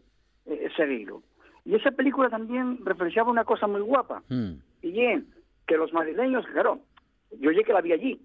[0.46, 1.22] eh, seguido.
[1.64, 4.22] Y esa película también reflejaba una cosa muy guapa.
[4.28, 4.54] Mm.
[4.82, 5.34] Y bien,
[5.66, 6.80] que los madrileños, claro,
[7.38, 8.20] yo llegué que la vi allí,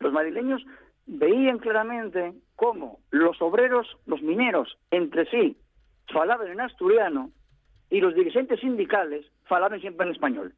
[0.00, 0.64] los madrileños
[1.06, 5.56] veían claramente cómo los obreros, los mineros, entre sí,
[6.12, 7.30] falaban en asturiano
[7.90, 10.54] y los dirigentes sindicales falaban siempre en español.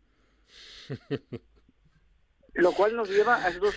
[2.54, 3.76] Lo cual nos lleva a esos,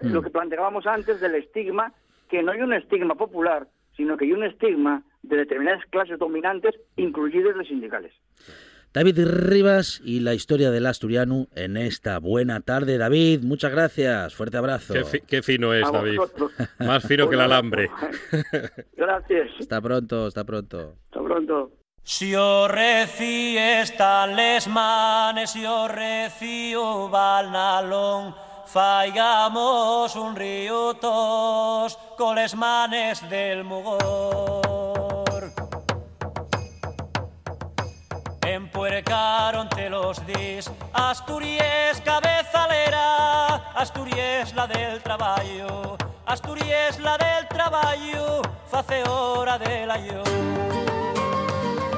[0.00, 1.92] lo que planteábamos antes del estigma,
[2.28, 6.74] que no hay un estigma popular, sino que hay un estigma de determinadas clases dominantes,
[6.96, 8.12] incluidas los sindicales.
[8.92, 12.98] David Rivas y la historia del asturiano en esta buena tarde.
[12.98, 14.34] David, muchas gracias.
[14.34, 14.94] Fuerte abrazo.
[15.28, 16.18] Qué, fino es, David.
[16.80, 17.88] Más fino que el alambre.
[18.96, 19.50] gracias.
[19.60, 20.96] Hasta pronto, hasta pronto.
[21.04, 21.70] Hasta pronto.
[22.02, 28.34] Si os recies tan les manes, si os recio balnalón,
[28.72, 35.52] faigamos un río tos con les manes del mugor.
[38.42, 49.02] Empuercaron te los dis, Asturias cabezalera, Asturias la del trabajo, Asturias la del trabajo, face
[49.08, 50.22] hora de la yo.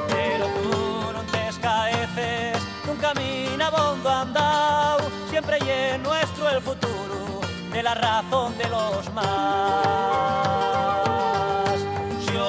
[0.08, 2.51] Pero tú no te escaeces,
[2.92, 4.98] un camino bondo andao,
[5.30, 7.40] siempre y en nuestro el futuro,
[7.72, 9.32] de la razón de los más.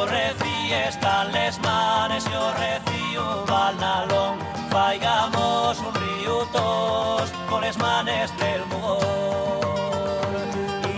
[0.04, 4.38] Os recíes tan les manes, si os balnalón,
[4.70, 9.00] faigamos un riutos con les manes del mugor.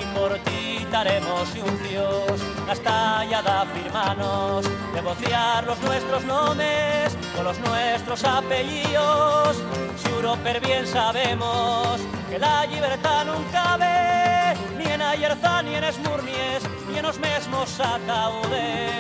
[0.02, 9.58] Importitaremos y un dios, estallada firmanos, negociar los nuestros nombres con los nuestros apellidos.
[9.98, 16.64] Si Europer bien sabemos que la libertad nunca ve, ni en Ayerza, ni en Esmurnies,
[16.90, 18.92] ni en los mismos ataúdes.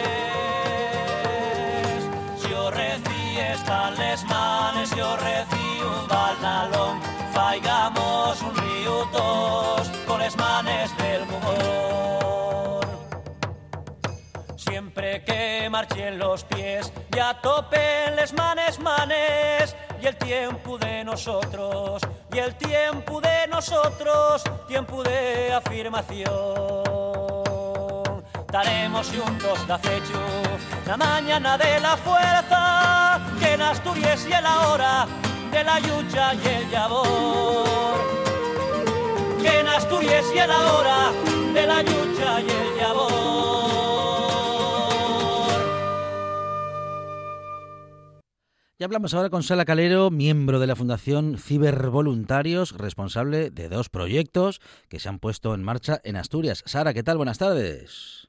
[2.38, 7.00] Si yo están les manes yo recibo un balnalón
[7.34, 11.94] faigamos un riutos con les manes del mugor
[14.58, 19.76] siempre que marchen los pies ya topen les manes manes.
[20.02, 22.02] Y el tiempo de nosotros
[22.34, 26.26] y el tiempo de nosotros tiempo de afirmación.
[28.39, 30.22] Estaremos juntos de acecho
[30.86, 35.08] la mañana de la fuerza que en Asturias y en la hora
[35.52, 37.98] de la lucha y el labor
[39.41, 41.12] que en Asturias y en la hora
[41.54, 43.64] de la lucha y el labor
[48.86, 55.00] Hablamos ahora con Sala Calero, miembro de la Fundación Cibervoluntarios, responsable de dos proyectos que
[55.00, 56.62] se han puesto en marcha en Asturias.
[56.67, 57.17] Sara, ¿qué tal?
[57.17, 58.25] Buenas tardes.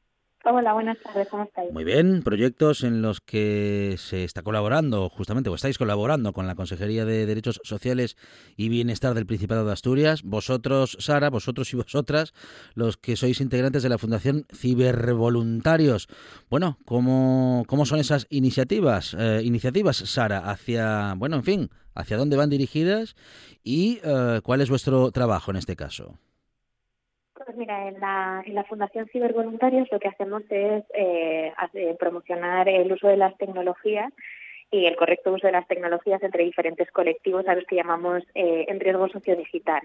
[0.49, 1.73] Hola, buenas tardes, ¿cómo estáis?
[1.73, 6.55] Muy bien, proyectos en los que se está colaborando, justamente, o estáis colaborando con la
[6.55, 8.17] Consejería de Derechos Sociales
[8.57, 10.23] y Bienestar del Principado de Asturias.
[10.23, 12.33] Vosotros, Sara, vosotros y vosotras,
[12.77, 16.07] los que sois integrantes de la Fundación Cibervoluntarios.
[16.49, 22.37] Bueno, ¿cómo, cómo son esas iniciativas, eh, iniciativas, Sara, hacia, bueno, en fin, hacia dónde
[22.37, 23.17] van dirigidas
[23.65, 26.21] y eh, cuál es vuestro trabajo en este caso?
[27.47, 31.53] Pues mira, en la, en la Fundación Cibervoluntarios lo que hacemos es eh,
[31.97, 34.13] promocionar el uso de las tecnologías
[34.73, 38.65] y el correcto uso de las tecnologías entre diferentes colectivos a los que llamamos eh,
[38.67, 39.81] en riesgo sociodigital.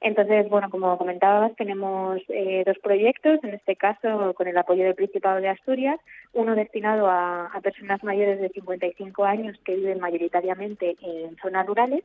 [0.00, 4.94] Entonces, bueno, como comentabas, tenemos eh, dos proyectos, en este caso con el apoyo del
[4.94, 5.98] Principado de Asturias,
[6.32, 12.04] uno destinado a, a personas mayores de 55 años que viven mayoritariamente en zonas rurales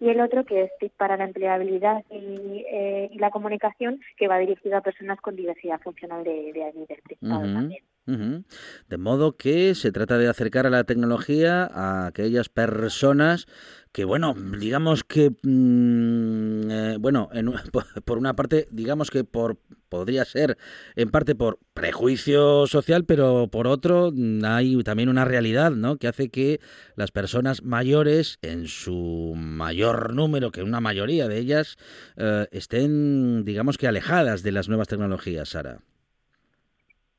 [0.00, 4.38] y el otro que es TIC para la empleabilidad eh, y, la comunicación, que va
[4.38, 7.84] dirigido a personas con diversidad funcional de, de, del también.
[8.06, 13.46] De modo que se trata de acercar a la tecnología a aquellas personas
[13.92, 17.30] que, bueno, digamos que, mm, eh, bueno,
[18.04, 20.58] por una parte, digamos que por podría ser
[20.96, 25.96] en parte por prejuicio social, pero por otro mm, hay también una realidad, ¿no?
[25.96, 26.60] Que hace que
[26.96, 31.76] las personas mayores, en su mayor número, que una mayoría de ellas,
[32.16, 35.78] eh, estén, digamos que alejadas de las nuevas tecnologías, Sara.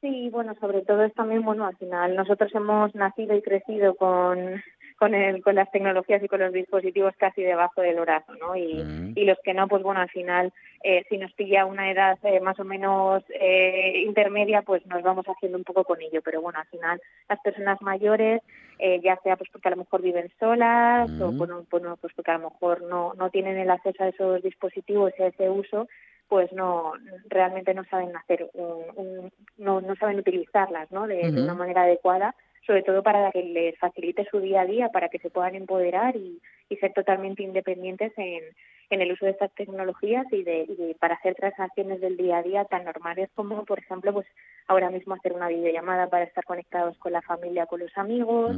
[0.05, 4.61] Sí, bueno, sobre todo es también, bueno, al final nosotros hemos nacido y crecido con,
[4.99, 8.55] con, el, con las tecnologías y con los dispositivos casi debajo del brazo, ¿no?
[8.55, 9.13] Y, mm.
[9.15, 12.39] y los que no, pues bueno, al final, eh, si nos pilla una edad eh,
[12.39, 16.21] más o menos eh, intermedia, pues nos vamos haciendo un poco con ello.
[16.23, 18.43] Pero bueno, al final, las personas mayores,
[18.77, 21.37] eh, ya sea pues porque a lo mejor viven solas o mm.
[21.39, 25.23] bueno, pues porque a lo mejor no, no tienen el acceso a esos dispositivos y
[25.23, 25.87] a ese uso,
[26.27, 26.93] pues no
[27.27, 31.07] realmente no saben hacer un, no, no saben utilizarlas ¿no?
[31.07, 32.35] De, de, una manera adecuada
[32.65, 36.15] sobre todo para que les facilite su día a día para que se puedan empoderar
[36.15, 38.43] y, y ser totalmente independientes en,
[38.89, 42.65] en el uso de estas tecnologías y, de, para hacer transacciones del día a día
[42.65, 44.27] tan normales como, por ejemplo, pues
[44.67, 48.55] ahora mismo hacer una videollamada para estar conectados con la familia, con los amigos,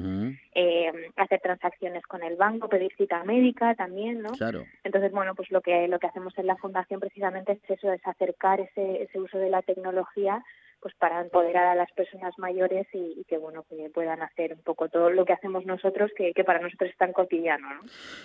[0.54, 4.32] eh, hacer transacciones con el banco, pedir cita médica también, ¿no?
[4.32, 4.66] Claro.
[4.84, 8.06] Entonces, bueno, pues lo que lo que hacemos en la fundación precisamente es eso, es
[8.06, 10.44] acercar ese, ese uso de la tecnología
[10.88, 14.88] pues para empoderar a las personas mayores y, que bueno que puedan hacer un poco
[14.88, 17.82] todo lo que hacemos nosotros que, para nosotros es tan cotidiano ¿no?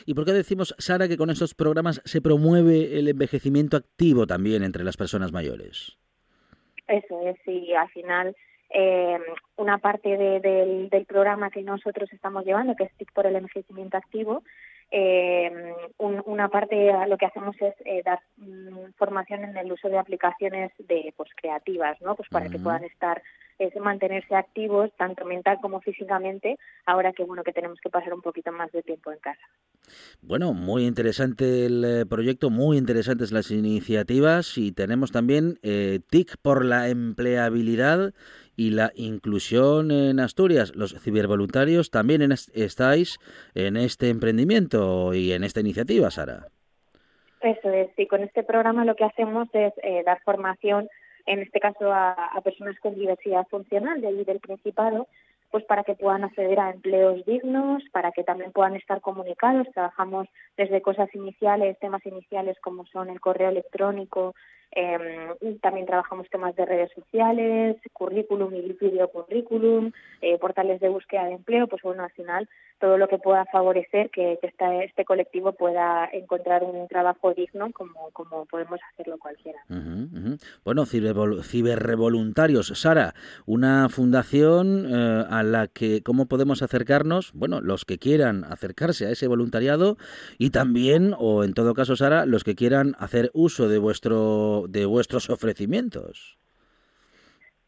[0.06, 4.62] y por qué decimos Sara que con estos programas se promueve el envejecimiento activo también
[4.62, 5.98] entre las personas mayores
[6.86, 8.36] eso es y al final
[8.70, 9.18] eh,
[9.56, 13.96] una parte del, del programa que nosotros estamos llevando que es TIC por el envejecimiento
[13.96, 14.44] activo
[14.94, 15.50] eh,
[15.98, 20.70] una parte lo que hacemos es eh, dar mm, formación en el uso de aplicaciones
[20.78, 23.22] de pues creativas no pues para que puedan estar
[23.58, 28.20] es mantenerse activos tanto mental como físicamente ahora que bueno que tenemos que pasar un
[28.20, 29.40] poquito más de tiempo en casa.
[30.20, 36.36] Bueno muy interesante el eh, proyecto muy interesantes las iniciativas y tenemos también eh, TIC
[36.42, 38.12] por la empleabilidad
[38.56, 40.74] y la inclusión en Asturias.
[40.74, 42.22] Los cibervoluntarios también
[42.54, 43.18] estáis
[43.54, 46.48] en este emprendimiento y en esta iniciativa, Sara.
[47.40, 50.88] Eso es, y con este programa lo que hacemos es eh, dar formación,
[51.26, 55.08] en este caso a, personas con diversidad funcional de allí del Principado,
[55.52, 59.68] pues para que puedan acceder a empleos dignos, para que también puedan estar comunicados.
[59.72, 64.34] Trabajamos desde cosas iniciales, temas iniciales como son el correo electrónico,
[64.74, 71.26] eh, también trabajamos temas de redes sociales, currículum y video currículum, eh, portales de búsqueda
[71.26, 72.48] de empleo, pues bueno, al final
[72.80, 78.10] todo lo que pueda favorecer que, este colectivo pueda encontrar un trabajo digno como,
[78.46, 79.60] podemos hacerlo cualquiera.
[80.64, 83.14] Bueno, Ciberrevoluntarios, Sara,
[83.46, 87.32] una fundación eh, la que, ¿cómo podemos acercarnos?
[87.34, 89.96] Bueno, los que quieran acercarse a ese voluntariado
[90.38, 94.86] y también, o en todo caso, Sara, los que quieran hacer uso de vuestro de
[94.86, 96.38] vuestros ofrecimientos?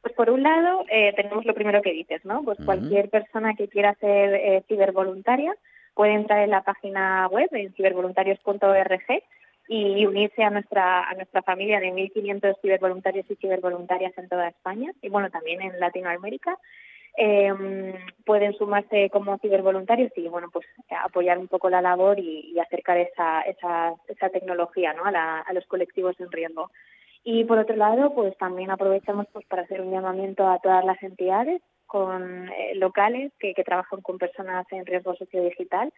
[0.02, 2.42] Pues por un lado eh, tenemos lo primero que dices, ¿no?
[2.44, 5.54] Pues cualquier persona que quiera ser eh, cibervoluntaria
[5.94, 9.22] puede entrar en la página web en cibervoluntarios.org
[9.66, 14.92] y unirse a nuestra a nuestra familia de 1.500 cibervoluntarios y cibervoluntarias en toda España
[15.00, 16.58] y bueno también en Latinoamérica
[17.16, 17.94] eh,
[18.24, 20.66] pueden sumarse como cibervoluntarios y bueno pues
[21.04, 25.04] apoyar un poco la labor y, acercar esa, esa, esa tecnología ¿no?
[25.04, 26.70] a, los colectivos en riesgo.
[27.22, 31.02] Y por otro lado, pues también aprovechamos pues para hacer un llamamiento a todas las
[31.02, 35.92] entidades con eh, locales que, que, trabajan con personas en riesgo sociodigital,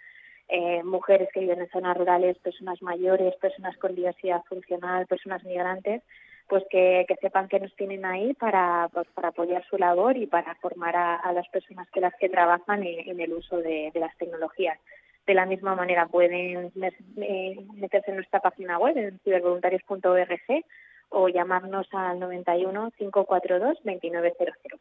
[0.49, 6.03] eh, mujeres que viven en zonas rurales, personas mayores, personas con diversidad funcional, personas migrantes,
[6.49, 10.55] pues que, sepan que nos tienen ahí para, pues, para apoyar su labor y para
[10.57, 14.79] formar a, las personas que las que trabajan en, el uso de, las tecnologías.
[15.27, 16.73] De la misma manera pueden
[17.17, 20.65] eh, meterse en nuestra página web en cibervoluntarios.org
[21.09, 24.81] o llamarnos al 91 542 2900.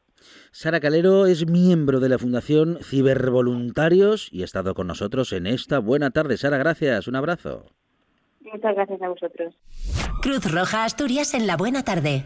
[0.51, 5.79] Sara Calero es miembro de la Fundación Cibervoluntarios y ha estado con nosotros en esta
[5.79, 6.37] buena tarde.
[6.37, 7.07] Sara, gracias.
[7.07, 7.65] Un abrazo.
[8.55, 9.53] Muchas gracias a vosotros.
[10.21, 12.23] Cruz Roja Asturias en la buena tarde.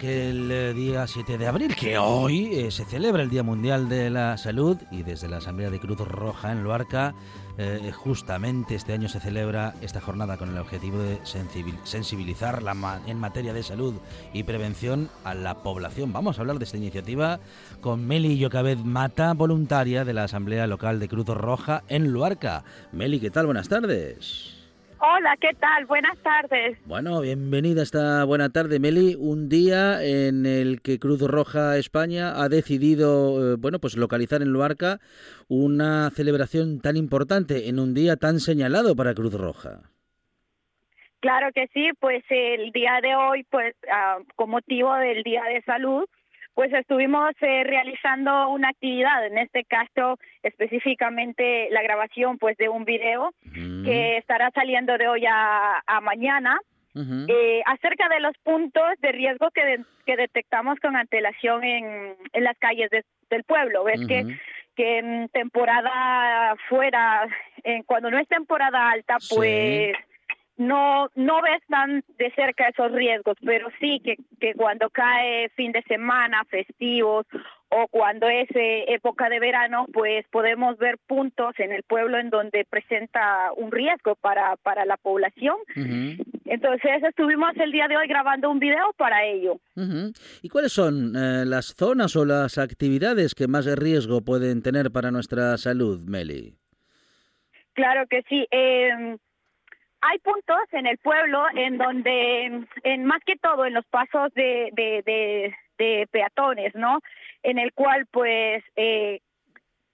[0.00, 3.90] Que el eh, día 7 de abril, que hoy eh, se celebra el Día Mundial
[3.90, 7.14] de la Salud y desde la Asamblea de Cruz Roja en Luarca,
[7.58, 11.20] eh, justamente este año se celebra esta jornada con el objetivo de
[11.84, 13.94] sensibilizar la en materia de salud
[14.32, 16.14] y prevención a la población.
[16.14, 17.38] Vamos a hablar de esta iniciativa
[17.82, 22.64] con Meli Yocabed Mata, voluntaria de la Asamblea Local de Cruz Roja en Luarca.
[22.92, 23.44] Meli, ¿qué tal?
[23.44, 24.59] Buenas tardes.
[25.02, 25.86] Hola, ¿qué tal?
[25.86, 26.78] Buenas tardes.
[26.84, 29.16] Bueno, bienvenida esta buena tarde, Meli.
[29.18, 34.52] Un día en el que Cruz Roja España ha decidido, eh, bueno, pues localizar en
[34.52, 34.98] Luarca
[35.48, 39.90] una celebración tan importante en un día tan señalado para Cruz Roja.
[41.20, 45.62] Claro que sí, pues el día de hoy, pues ah, con motivo del Día de
[45.62, 46.04] Salud,
[46.54, 52.84] pues estuvimos eh, realizando una actividad, en este caso específicamente la grabación pues de un
[52.84, 53.32] video
[53.84, 56.58] que estará saliendo de hoy a, mañana.
[56.92, 62.58] Eh, acerca de los puntos de riesgo que, que detectamos con antelación en, en las
[62.58, 63.84] calles del pueblo.
[63.84, 64.36] Ves que,
[64.74, 67.28] que en temporada fuera,
[67.62, 69.94] en, cuando no es temporada alta, pues
[70.60, 75.72] no no ves tan de cerca esos riesgos, pero sí que, que cuando cae fin
[75.72, 77.26] de semana, festivos
[77.70, 82.28] o cuando es eh, época de verano, pues podemos ver puntos en el pueblo en
[82.28, 85.56] donde presenta un riesgo para, para la población.
[86.44, 89.60] Entonces estuvimos el día de hoy grabando un video para ello.
[90.42, 95.10] ¿Y cuáles son eh, las zonas o las actividades que más riesgo pueden tener para
[95.10, 96.54] nuestra salud, Meli?
[97.72, 98.46] Claro que sí.
[98.50, 99.16] Eh,
[100.00, 105.54] hay puntos en el pueblo en donde, en más que todo en los pasos de,
[106.10, 107.00] peatones, ¿no?
[107.42, 109.20] En el cual, pues, eh,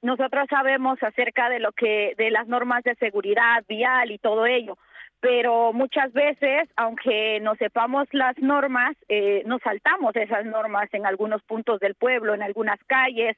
[0.03, 4.79] nosotros sabemos acerca de lo que, de las normas de seguridad vial y todo ello,
[5.21, 11.43] pero muchas veces, aunque no sepamos las normas, eh, nos saltamos esas normas en algunos
[11.43, 13.37] puntos del pueblo, en algunas calles,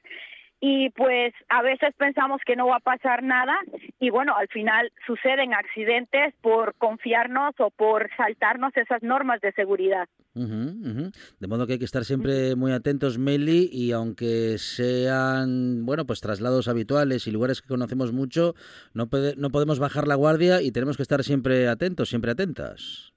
[0.61, 3.57] y pues a veces pensamos que no va a pasar nada
[3.99, 10.07] y bueno, al final suceden accidentes por confiarnos o por saltarnos esas normas de seguridad.
[10.33, 16.21] De modo que hay que estar siempre muy atentos, Meli, y aunque sean, bueno, pues
[16.21, 18.53] traslados habituales y lugares que conocemos mucho,
[18.93, 23.13] no, no podemos bajar la guardia y tenemos que estar siempre atentos, siempre atentas.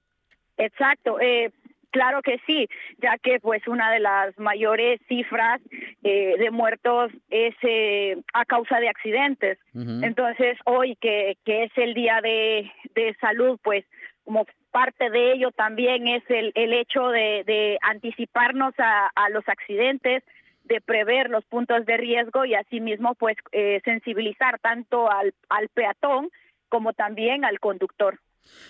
[0.57, 1.19] Exacto.
[1.19, 1.51] Eh,
[1.93, 2.67] Claro que sí,
[2.97, 5.61] ya que pues una de las mayores cifras
[6.03, 9.59] eh, de muertos es eh, a causa de accidentes.
[9.75, 13.85] Entonces hoy que, que es el día de, de salud, pues
[14.23, 19.47] como parte de ello también es el, el hecho de, de anticiparnos a, a los
[19.47, 20.23] accidentes,
[20.63, 26.31] de prever los puntos de riesgo y asimismo pues eh, sensibilizar tanto al, al peatón
[26.69, 28.17] como también al conductor.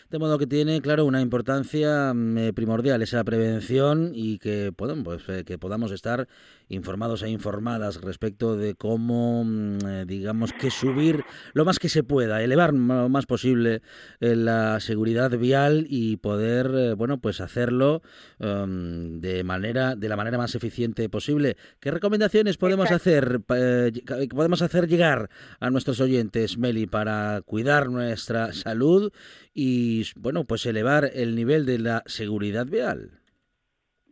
[0.09, 5.03] De modo que tiene, claro, una importancia mm, eh, primordial esa prevención y que, podamos,
[5.03, 6.27] pues, eh, que podamos estar
[6.69, 12.03] informados e informadas respecto de cómo, mm, eh, digamos, que subir lo más que se
[12.03, 13.81] pueda, elevar lo más posible
[14.19, 18.01] la seguridad vial y poder, bueno, pues hacerlo
[18.39, 21.57] em, de manera, de la manera más eficiente posible.
[21.79, 29.11] ¿Qué recomendaciones podemos hacer, podemos hacer llegar a nuestros oyentes, Meli, para cuidar nuestra salud
[29.53, 33.23] y, bueno, pues elevar el nivel de la seguridad vial?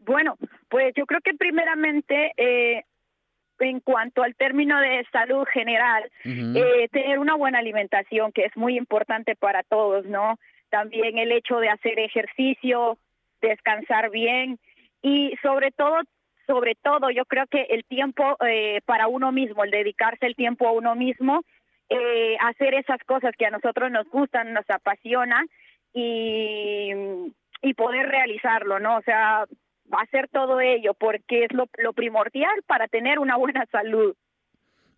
[0.06, 0.38] bueno,
[0.70, 2.84] pues yo creo que primeramente eh,
[3.60, 8.78] en cuanto al término de salud general, eh, tener una buena alimentación, que es muy
[8.78, 10.39] importante para todos, ¿no?
[10.70, 12.98] También el hecho de hacer ejercicio,
[13.42, 14.60] descansar bien
[15.02, 16.00] y sobre todo,
[16.48, 20.68] sobre todo, yo creo que el tiempo eh, para uno mismo, el dedicarse el tiempo
[20.68, 21.44] a uno mismo,
[21.94, 25.46] eh, hacer esas cosas que a nosotros nos gustan, nos apasionan
[25.94, 26.89] y,
[27.62, 28.96] y poder realizarlo, ¿no?
[28.98, 29.46] O sea,
[29.92, 34.16] hacer todo ello porque es lo, primordial para tener una buena salud.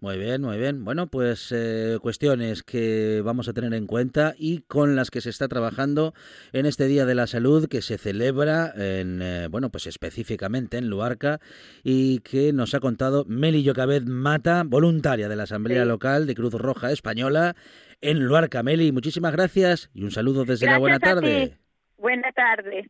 [0.03, 0.83] Muy bien, muy bien.
[0.83, 5.29] Bueno, pues eh, cuestiones que vamos a tener en cuenta y con las que se
[5.29, 6.13] está trabajando
[6.51, 10.89] en este Día de la Salud que se celebra en, eh, bueno, pues específicamente en
[10.89, 11.39] Luarca
[11.85, 16.53] y que nos ha contado Meli Yocabed Mata, voluntaria de la Asamblea Local de Cruz
[16.55, 17.55] Roja Española
[18.01, 18.61] en Luarca.
[18.61, 21.59] Meli, muchísimas gracias y un saludo desde la buena tarde.
[21.97, 22.89] Buena tarde.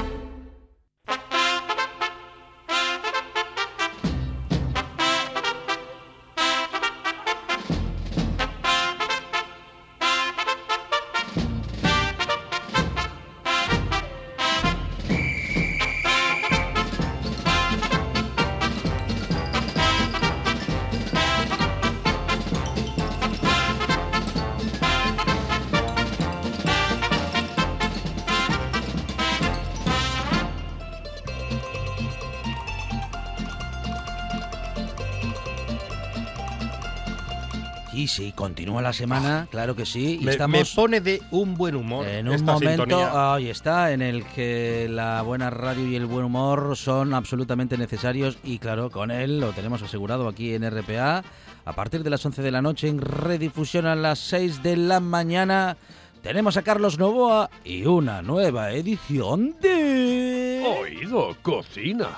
[38.51, 40.17] Continúa la semana, claro que sí.
[40.19, 42.05] Y me, estamos pone de un buen humor.
[42.05, 46.75] En un momento, ahí está, en el que la buena radio y el buen humor
[46.75, 51.23] son absolutamente necesarios y claro, con él lo tenemos asegurado aquí en RPA.
[51.63, 54.99] A partir de las 11 de la noche en redifusión a las 6 de la
[54.99, 55.77] mañana.
[56.21, 60.61] Tenemos a Carlos Novoa y una nueva edición de...
[60.67, 62.09] Oído Cocina.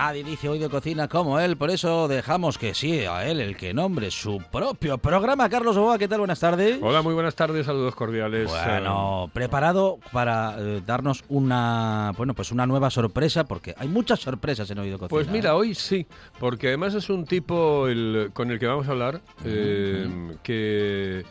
[0.00, 3.54] Nadie dice hoy de cocina como él, por eso dejamos que sí a él el
[3.54, 5.50] que nombre su propio programa.
[5.50, 6.20] Carlos Oboa, ¿qué tal?
[6.20, 6.78] Buenas tardes.
[6.80, 8.48] Hola, muy buenas tardes, saludos cordiales.
[8.48, 14.20] Bueno, eh, preparado para eh, darnos una, bueno, pues una nueva sorpresa, porque hay muchas
[14.20, 15.10] sorpresas en Oído Cocina.
[15.10, 15.52] Pues mira, ¿eh?
[15.52, 16.06] hoy sí,
[16.38, 17.84] porque además es un tipo
[18.32, 21.26] con el que vamos a hablar, que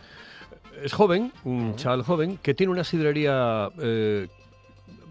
[0.84, 3.72] es joven, un chaval joven, que tiene una sidrería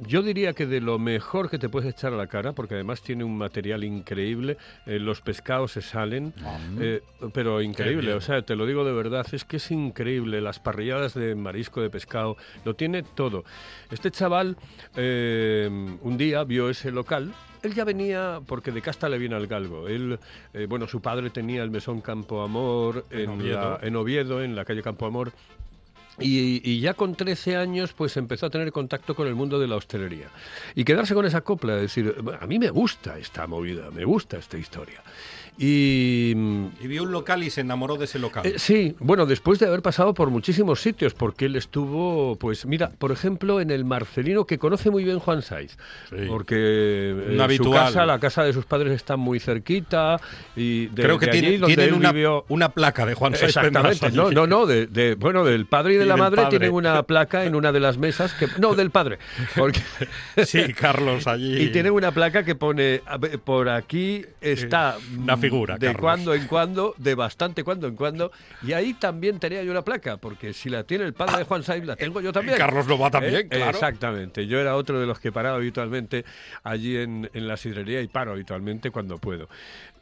[0.07, 3.03] yo diría que de lo mejor que te puedes echar a la cara, porque además
[3.03, 6.33] tiene un material increíble, eh, los pescados se salen,
[6.81, 10.61] eh, pero increíble, o sea, te lo digo de verdad, es que es increíble, las
[10.61, 13.45] parrilladas de marisco, de pescado, lo tiene todo.
[13.91, 14.57] Este chaval
[14.97, 15.69] eh,
[16.03, 19.89] un día vio ese local él ya venía porque de casta le viene al galgo.
[19.89, 20.21] Él,
[20.69, 23.31] bueno, su padre tenía el mesón Campo Amor en,
[23.83, 25.33] en, Oviedo, en la calle Campo Amor,
[26.21, 29.77] y, ya con 13 años pues empezó a tener contacto con el mundo de la
[29.77, 30.29] hostelería.
[30.75, 34.59] Y quedarse con esa copla, decir, a mí me gusta esta movida, me gusta esta
[34.59, 35.03] historia.
[35.61, 38.47] Y, vio un local y se enamoró de ese local.
[38.47, 42.93] Eh, sí, bueno, después de haber pasado por muchísimos sitios, porque él estuvo, pues mira,
[42.97, 45.77] por ejemplo, en el Marcelino, que conoce muy bien Juan Saiz,
[46.29, 50.21] porque eh, su casa, la casa de sus padres está muy cerquita.
[50.55, 52.13] y Creo que tiene, tienen una,
[52.49, 53.57] una, placa de Juan Saiz.
[53.57, 57.45] Exactamente, no, no, no, de, bueno, del padre y del la madre tienen una placa
[57.45, 59.19] en una de las mesas que no del padre,
[59.57, 59.81] porque
[60.47, 63.03] sí, Carlos allí y tienen una placa que pone
[63.45, 68.33] por aquí está una figura de cuando en cuando, de bastante cuando en cuando,
[68.63, 71.63] y ahí también tenía yo una placa, porque si la tiene el padre de Juan
[71.63, 72.59] Saiz la tengo yo también.
[72.59, 73.49] Carlos lo va también, ¿Eh?
[73.49, 73.71] claro.
[73.71, 74.47] Exactamente.
[74.47, 76.25] Yo era otro de los que paraba habitualmente
[76.63, 79.49] allí en, en la sidrería y paro habitualmente cuando puedo.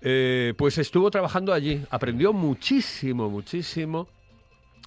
[0.02, 4.08] Eh, pues estuvo trabajando allí, aprendió muchísimo, muchísimo.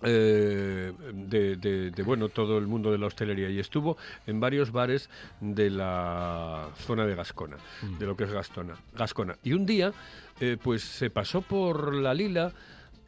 [0.01, 3.97] Eh, de, bueno todo el mundo de la hostelería y estuvo
[4.27, 5.09] en varios bares
[5.41, 7.97] de la zona de Gascona, mm.
[7.97, 9.35] de lo que es Gastona, Gascona.
[9.43, 9.91] Y un día,
[10.39, 12.53] eh, pues se pasó por la Lila,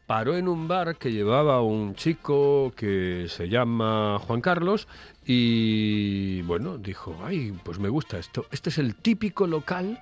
[0.06, 4.86] paró en un bar que llevaba un chico que se llama Juan Carlos
[5.24, 8.44] y bueno, dijo, ay, pues me gusta esto.
[8.50, 9.98] Este es el típico local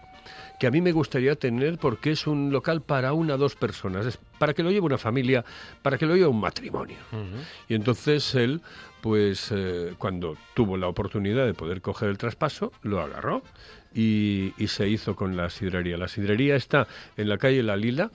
[0.61, 4.05] que a mí me gustaría tener porque es un local para una o dos personas,
[4.05, 5.43] es para que lo lleve una familia,
[5.81, 6.99] para que lo lleve un matrimonio.
[7.67, 8.61] Y entonces él,
[9.01, 13.43] pues eh, cuando tuvo la oportunidad de poder coger el traspaso, lo agarró
[13.95, 15.97] y, se hizo con la sidrería.
[15.97, 16.87] La sidrería está
[17.17, 18.11] en la calle La Lila,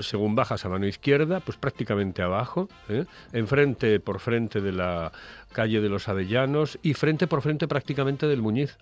[0.00, 3.04] según bajas a mano izquierda, pues prácticamente abajo, ¿eh?
[3.34, 5.12] enfrente por frente de la
[5.54, 8.76] calle de los Avellanos y frente por frente prácticamente del Muñiz.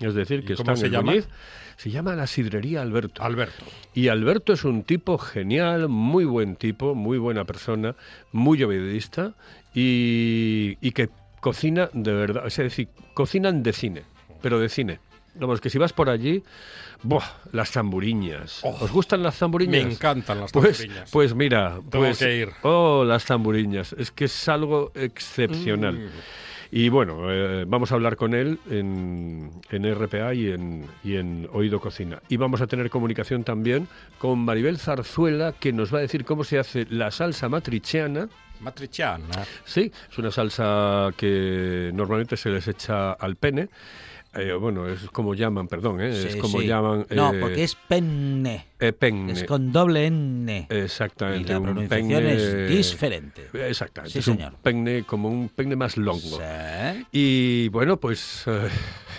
[0.00, 1.28] Es decir, que está en el Muñiz.
[1.76, 3.22] Se llama la sidrería Alberto.
[3.22, 3.64] Alberto.
[3.92, 7.94] Y Alberto es un tipo genial, muy buen tipo, muy buena persona,
[8.32, 9.34] muy obedista
[9.74, 11.10] y, y que
[11.40, 12.46] cocina de verdad.
[12.46, 14.02] Es decir, cocinan de cine,
[14.40, 15.00] pero de cine.
[15.34, 16.42] Vamos, que si vas por allí,
[17.02, 17.24] ¡buah!
[17.52, 18.60] Las zamburiñas.
[18.62, 18.76] Oh.
[18.80, 19.84] ¿Os gustan las zamburiñas?
[19.84, 21.10] Me encantan las pues, zamburiñas.
[21.10, 22.48] Pues mira, Tengo pues, que ir.
[22.62, 23.94] Oh, las zamburiñas.
[23.94, 25.94] Es que es algo excepcional.
[25.94, 26.10] Mm.
[26.74, 31.46] Y bueno, eh, vamos a hablar con él en, en RPA y en, y en
[31.52, 32.22] Oído Cocina.
[32.30, 36.44] Y vamos a tener comunicación también con Maribel Zarzuela, que nos va a decir cómo
[36.44, 38.26] se hace la salsa matriciana.
[38.60, 39.44] Matriciana.
[39.66, 43.68] Sí, es una salsa que normalmente se les echa al pene.
[44.34, 46.08] Eh, bueno, es como llaman, perdón, ¿eh?
[46.08, 47.06] es como llaman...
[47.10, 48.66] no, porque es penne.
[48.80, 49.32] Eh, penne.
[49.32, 50.66] Es con doble N.
[50.70, 51.50] Exactamente.
[51.50, 53.48] Y la pronunciación es diferente.
[53.52, 54.12] Exactamente.
[54.12, 54.52] Sí, es señor.
[54.52, 56.40] un penne, como un penne más longo.
[57.12, 58.46] Y bueno, pues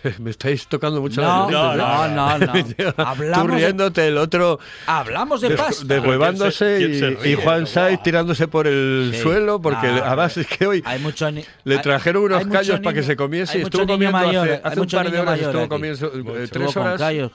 [0.20, 4.60] me estáis tocando mucho no, la no, no, no, Hablamos Tú riéndote, el otro...
[4.88, 5.86] Hablamos de pasta.
[5.86, 11.00] Deshuevándose y, y, Juan Saiz tirándose por el suelo, porque además es que hoy hay
[11.00, 11.24] mucho
[11.64, 14.88] le trajeron unos callos para que se comiese y estuvo comiendo mayor, hace, hace un
[14.88, 17.00] par de horas, estuvo comiendo eh, tres horas...
[17.00, 17.32] Callos,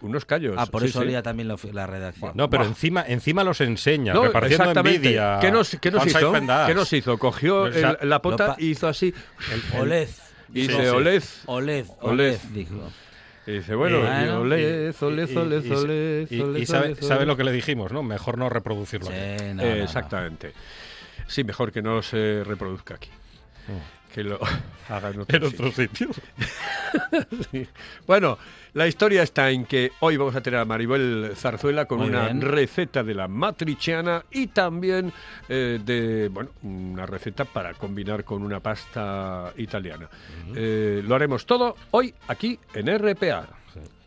[0.00, 0.54] unos callos.
[0.58, 1.06] Ah, por sí, eso sí.
[1.06, 2.32] olía también la redacción.
[2.34, 4.96] No, pero encima, encima los enseña, no, repartiendo exactamente.
[4.96, 5.38] envidia.
[5.40, 6.32] ¿Qué nos, qué nos hizo?
[6.32, 7.18] ¿Qué nos hizo?
[7.18, 9.14] Cogió el, la pota y hizo así.
[9.52, 10.31] El, olez.
[10.54, 11.42] Y dice, olez.
[11.46, 12.90] Olez, olez, dijo.
[13.46, 17.42] Y dice, bueno, Eh, y olez, olez, olez, olez, Y, olez, y sabe, lo que
[17.44, 18.02] le dijimos, ¿no?
[18.02, 19.08] Mejor no reproducirlo.
[19.08, 19.16] aquí.
[19.18, 19.82] Sí, no, Eh, no, no.
[19.84, 20.52] exactamente.
[21.26, 23.10] Sí, mejor que no se reproduzca aquí.
[24.12, 24.38] Que lo
[24.88, 26.08] haga en otro En otro sitio.
[27.50, 27.66] Sí.
[28.06, 28.36] Bueno,
[28.74, 32.24] la historia está en que hoy vamos a tener a Maribel Zarzuela con Muy una
[32.26, 32.42] bien.
[32.42, 35.10] receta de la matriciana y también
[35.48, 40.06] eh, de, bueno, una receta para combinar con una pasta italiana.
[40.54, 43.48] Eh, lo haremos todo hoy aquí en RPA.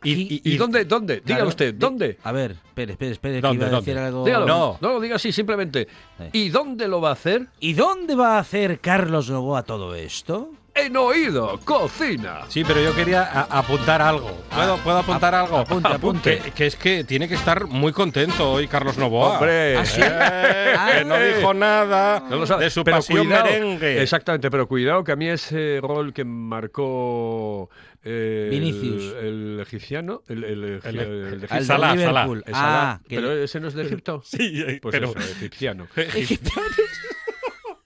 [0.05, 0.85] Y, ¿Y, y- y- dónde?
[0.85, 1.15] ¿Dónde?
[1.15, 2.17] Diga Claro, usted, ¿dónde?
[2.23, 4.25] A ver, espere, espere, espere, que ¿Dónde, iba a decir algo.
[4.25, 4.45] Dígalo.
[4.45, 4.77] No.
[4.81, 5.87] no lo diga así, simplemente.
[6.17, 6.25] Sí.
[6.33, 7.47] ¿Y dónde lo va a hacer?
[7.59, 10.51] ¿Y dónde va a hacer Carlos Novoa todo esto?
[10.77, 12.41] En Oído Cocina.
[12.49, 14.29] Sí, pero yo quería a- apuntar algo.
[14.53, 15.57] ¿Puedo, ¿puedo apuntar algo?
[15.57, 16.39] apunte, apunte.
[16.39, 19.35] Que, que es que tiene que estar muy contento hoy Carlos Novoa.
[19.39, 19.77] Hombre.
[19.77, 20.01] ¿Ah, sí?
[20.03, 22.65] Eh, que no dijo nada No lo sabe.
[22.65, 24.01] de su Pero pasión cuidado, merengue.
[24.01, 27.69] Exactamente, pero cuidado que a mí ese gol que marcó
[28.03, 29.15] eh, Vinicius.
[29.21, 31.93] El, el egipciano, el, el, el, El- el de Al de Salah.
[31.93, 32.27] El Salah.
[32.53, 34.21] Ah, que pero ese no es de Egipto.
[34.25, 35.87] Sí, eh, Pues pero eso, egipciano.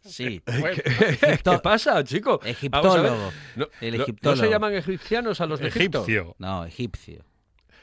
[0.09, 0.41] Sí.
[0.45, 2.39] ¿Qué, qué pasa, chico?
[2.43, 3.31] Egiptólogo.
[3.55, 4.41] No, El no- ¿No egiptólogo.
[4.43, 5.99] se llaman egipcianos a los de Egipto?
[6.03, 6.35] egipcio.
[6.39, 7.23] No, egipcio.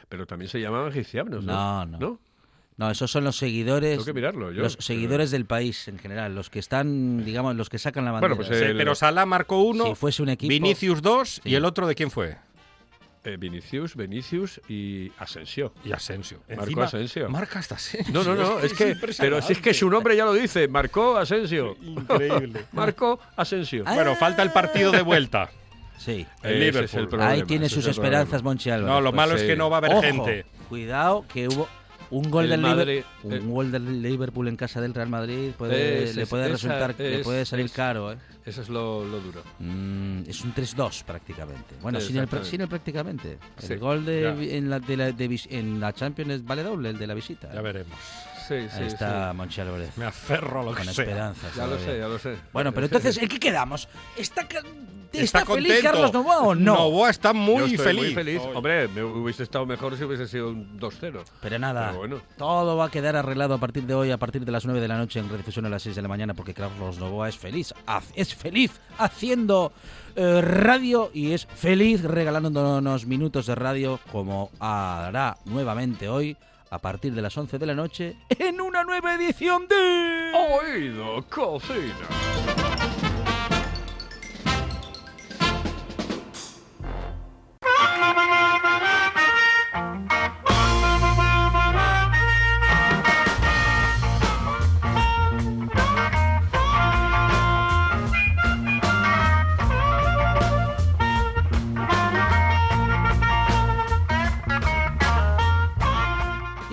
[0.09, 1.99] Pero también se llaman egipcianos, No, ¿no?
[1.99, 2.21] no.
[2.79, 3.93] No, esos son los seguidores.
[3.93, 4.61] Tengo que mirarlo yo.
[4.63, 8.35] Los seguidores del país en general, los que están, digamos, los que sacan la bandera.
[8.35, 10.51] Bueno, pues, Sí, el- pero Salah marcó uno, si fuese un equipo.
[10.51, 12.37] Vinicius dos y el otro de quién fue?
[13.27, 15.73] Eh, Vinicius, Vinicius y Asensio.
[15.85, 16.39] Y Asensio.
[16.49, 17.29] Marcó Encima, Asensio.
[17.29, 18.15] Marca hasta Asensio.
[18.15, 21.17] No, no, no, es que, pero si es que su nombre ya lo dice, marcó
[21.17, 21.77] Asensio.
[21.83, 22.67] Increíble.
[22.73, 23.83] Marcó Asensio.
[23.85, 25.51] Ah, Bueno, falta el partido de vuelta.
[25.99, 26.25] Sí.
[26.45, 26.85] El Liverpool.
[26.85, 28.45] es el problema, Ahí tiene sus es esperanzas.
[28.45, 28.95] Monchi Álvarez.
[28.95, 29.43] No, lo malo sí.
[29.43, 30.47] es que no va a haber Ojo, gente.
[30.69, 31.69] Cuidado, que hubo
[32.11, 33.41] un gol El del Madrid, Liverpool, eh.
[33.41, 36.53] un gol del Liverpool en casa del Real Madrid puede, Es- le es- puede esa
[36.53, 38.17] resultar, le puede salir caro, ¿eh?
[38.45, 39.43] Eso es lo, lo duro.
[39.59, 41.75] Mm, es un 3-2 prácticamente.
[41.83, 43.39] Bueno, sin, el, sin el prácticamente.
[43.69, 47.07] El gol de, en, la, de la, de en la Champions vale doble, el de
[47.09, 47.53] la visita.
[47.53, 47.99] Ya veremos.
[48.49, 49.37] Sí, sí, Ahí está sí.
[49.37, 49.91] Monchi Álvarez.
[49.97, 51.05] Me aferro a lo que Con sea.
[51.05, 51.55] esperanzas.
[51.55, 52.37] Ya lo sé, ya lo sé.
[52.53, 53.17] Bueno, pero entonces.
[53.19, 53.89] ¿en qué quedamos?
[54.17, 54.63] ¿Está, ca-
[55.13, 55.83] Está ¿está feliz contento.
[55.93, 56.75] Carlos Novoa o no?
[56.75, 58.03] Novoa está Yo muy estoy feliz.
[58.05, 58.41] Muy feliz.
[58.45, 58.53] hoy.
[58.57, 61.23] Hombre, me hubiese estado mejor si hubiese sido un 2-0.
[61.41, 62.21] Pero nada, Pero bueno.
[62.37, 64.89] todo va a quedar arreglado a partir de hoy, a partir de las 9 de
[64.89, 67.73] la noche en redifusión a las 6 de la mañana, porque Carlos Novoa es feliz,
[67.87, 69.73] haz- es feliz haciendo
[70.17, 76.37] eh, radio y es feliz regalándonos minutos de radio como hará nuevamente hoy
[76.71, 80.33] a partir de las 11 de la noche en una nueva edición de...
[80.35, 82.76] Oído Cocina.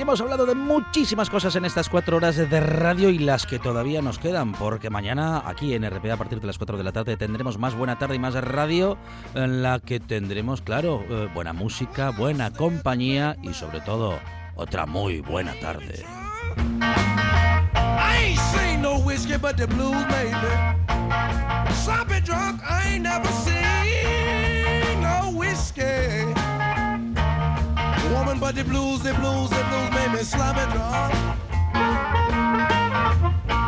[0.03, 4.01] Hemos hablado de muchísimas cosas en estas cuatro horas de radio y las que todavía
[4.01, 7.15] nos quedan, porque mañana aquí en RPA a partir de las 4 de la tarde
[7.15, 8.97] tendremos más buena tarde y más radio,
[9.33, 14.19] en la que tendremos, claro, eh, buena música, buena compañía y sobre todo
[14.55, 16.03] otra muy buena tarde.
[22.65, 26.42] I never seen no whiskey.
[28.13, 31.13] Woman but the blues, the blues, the blues made me sloppy drunk.
[33.49, 33.62] I'm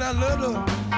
[0.00, 0.89] That little.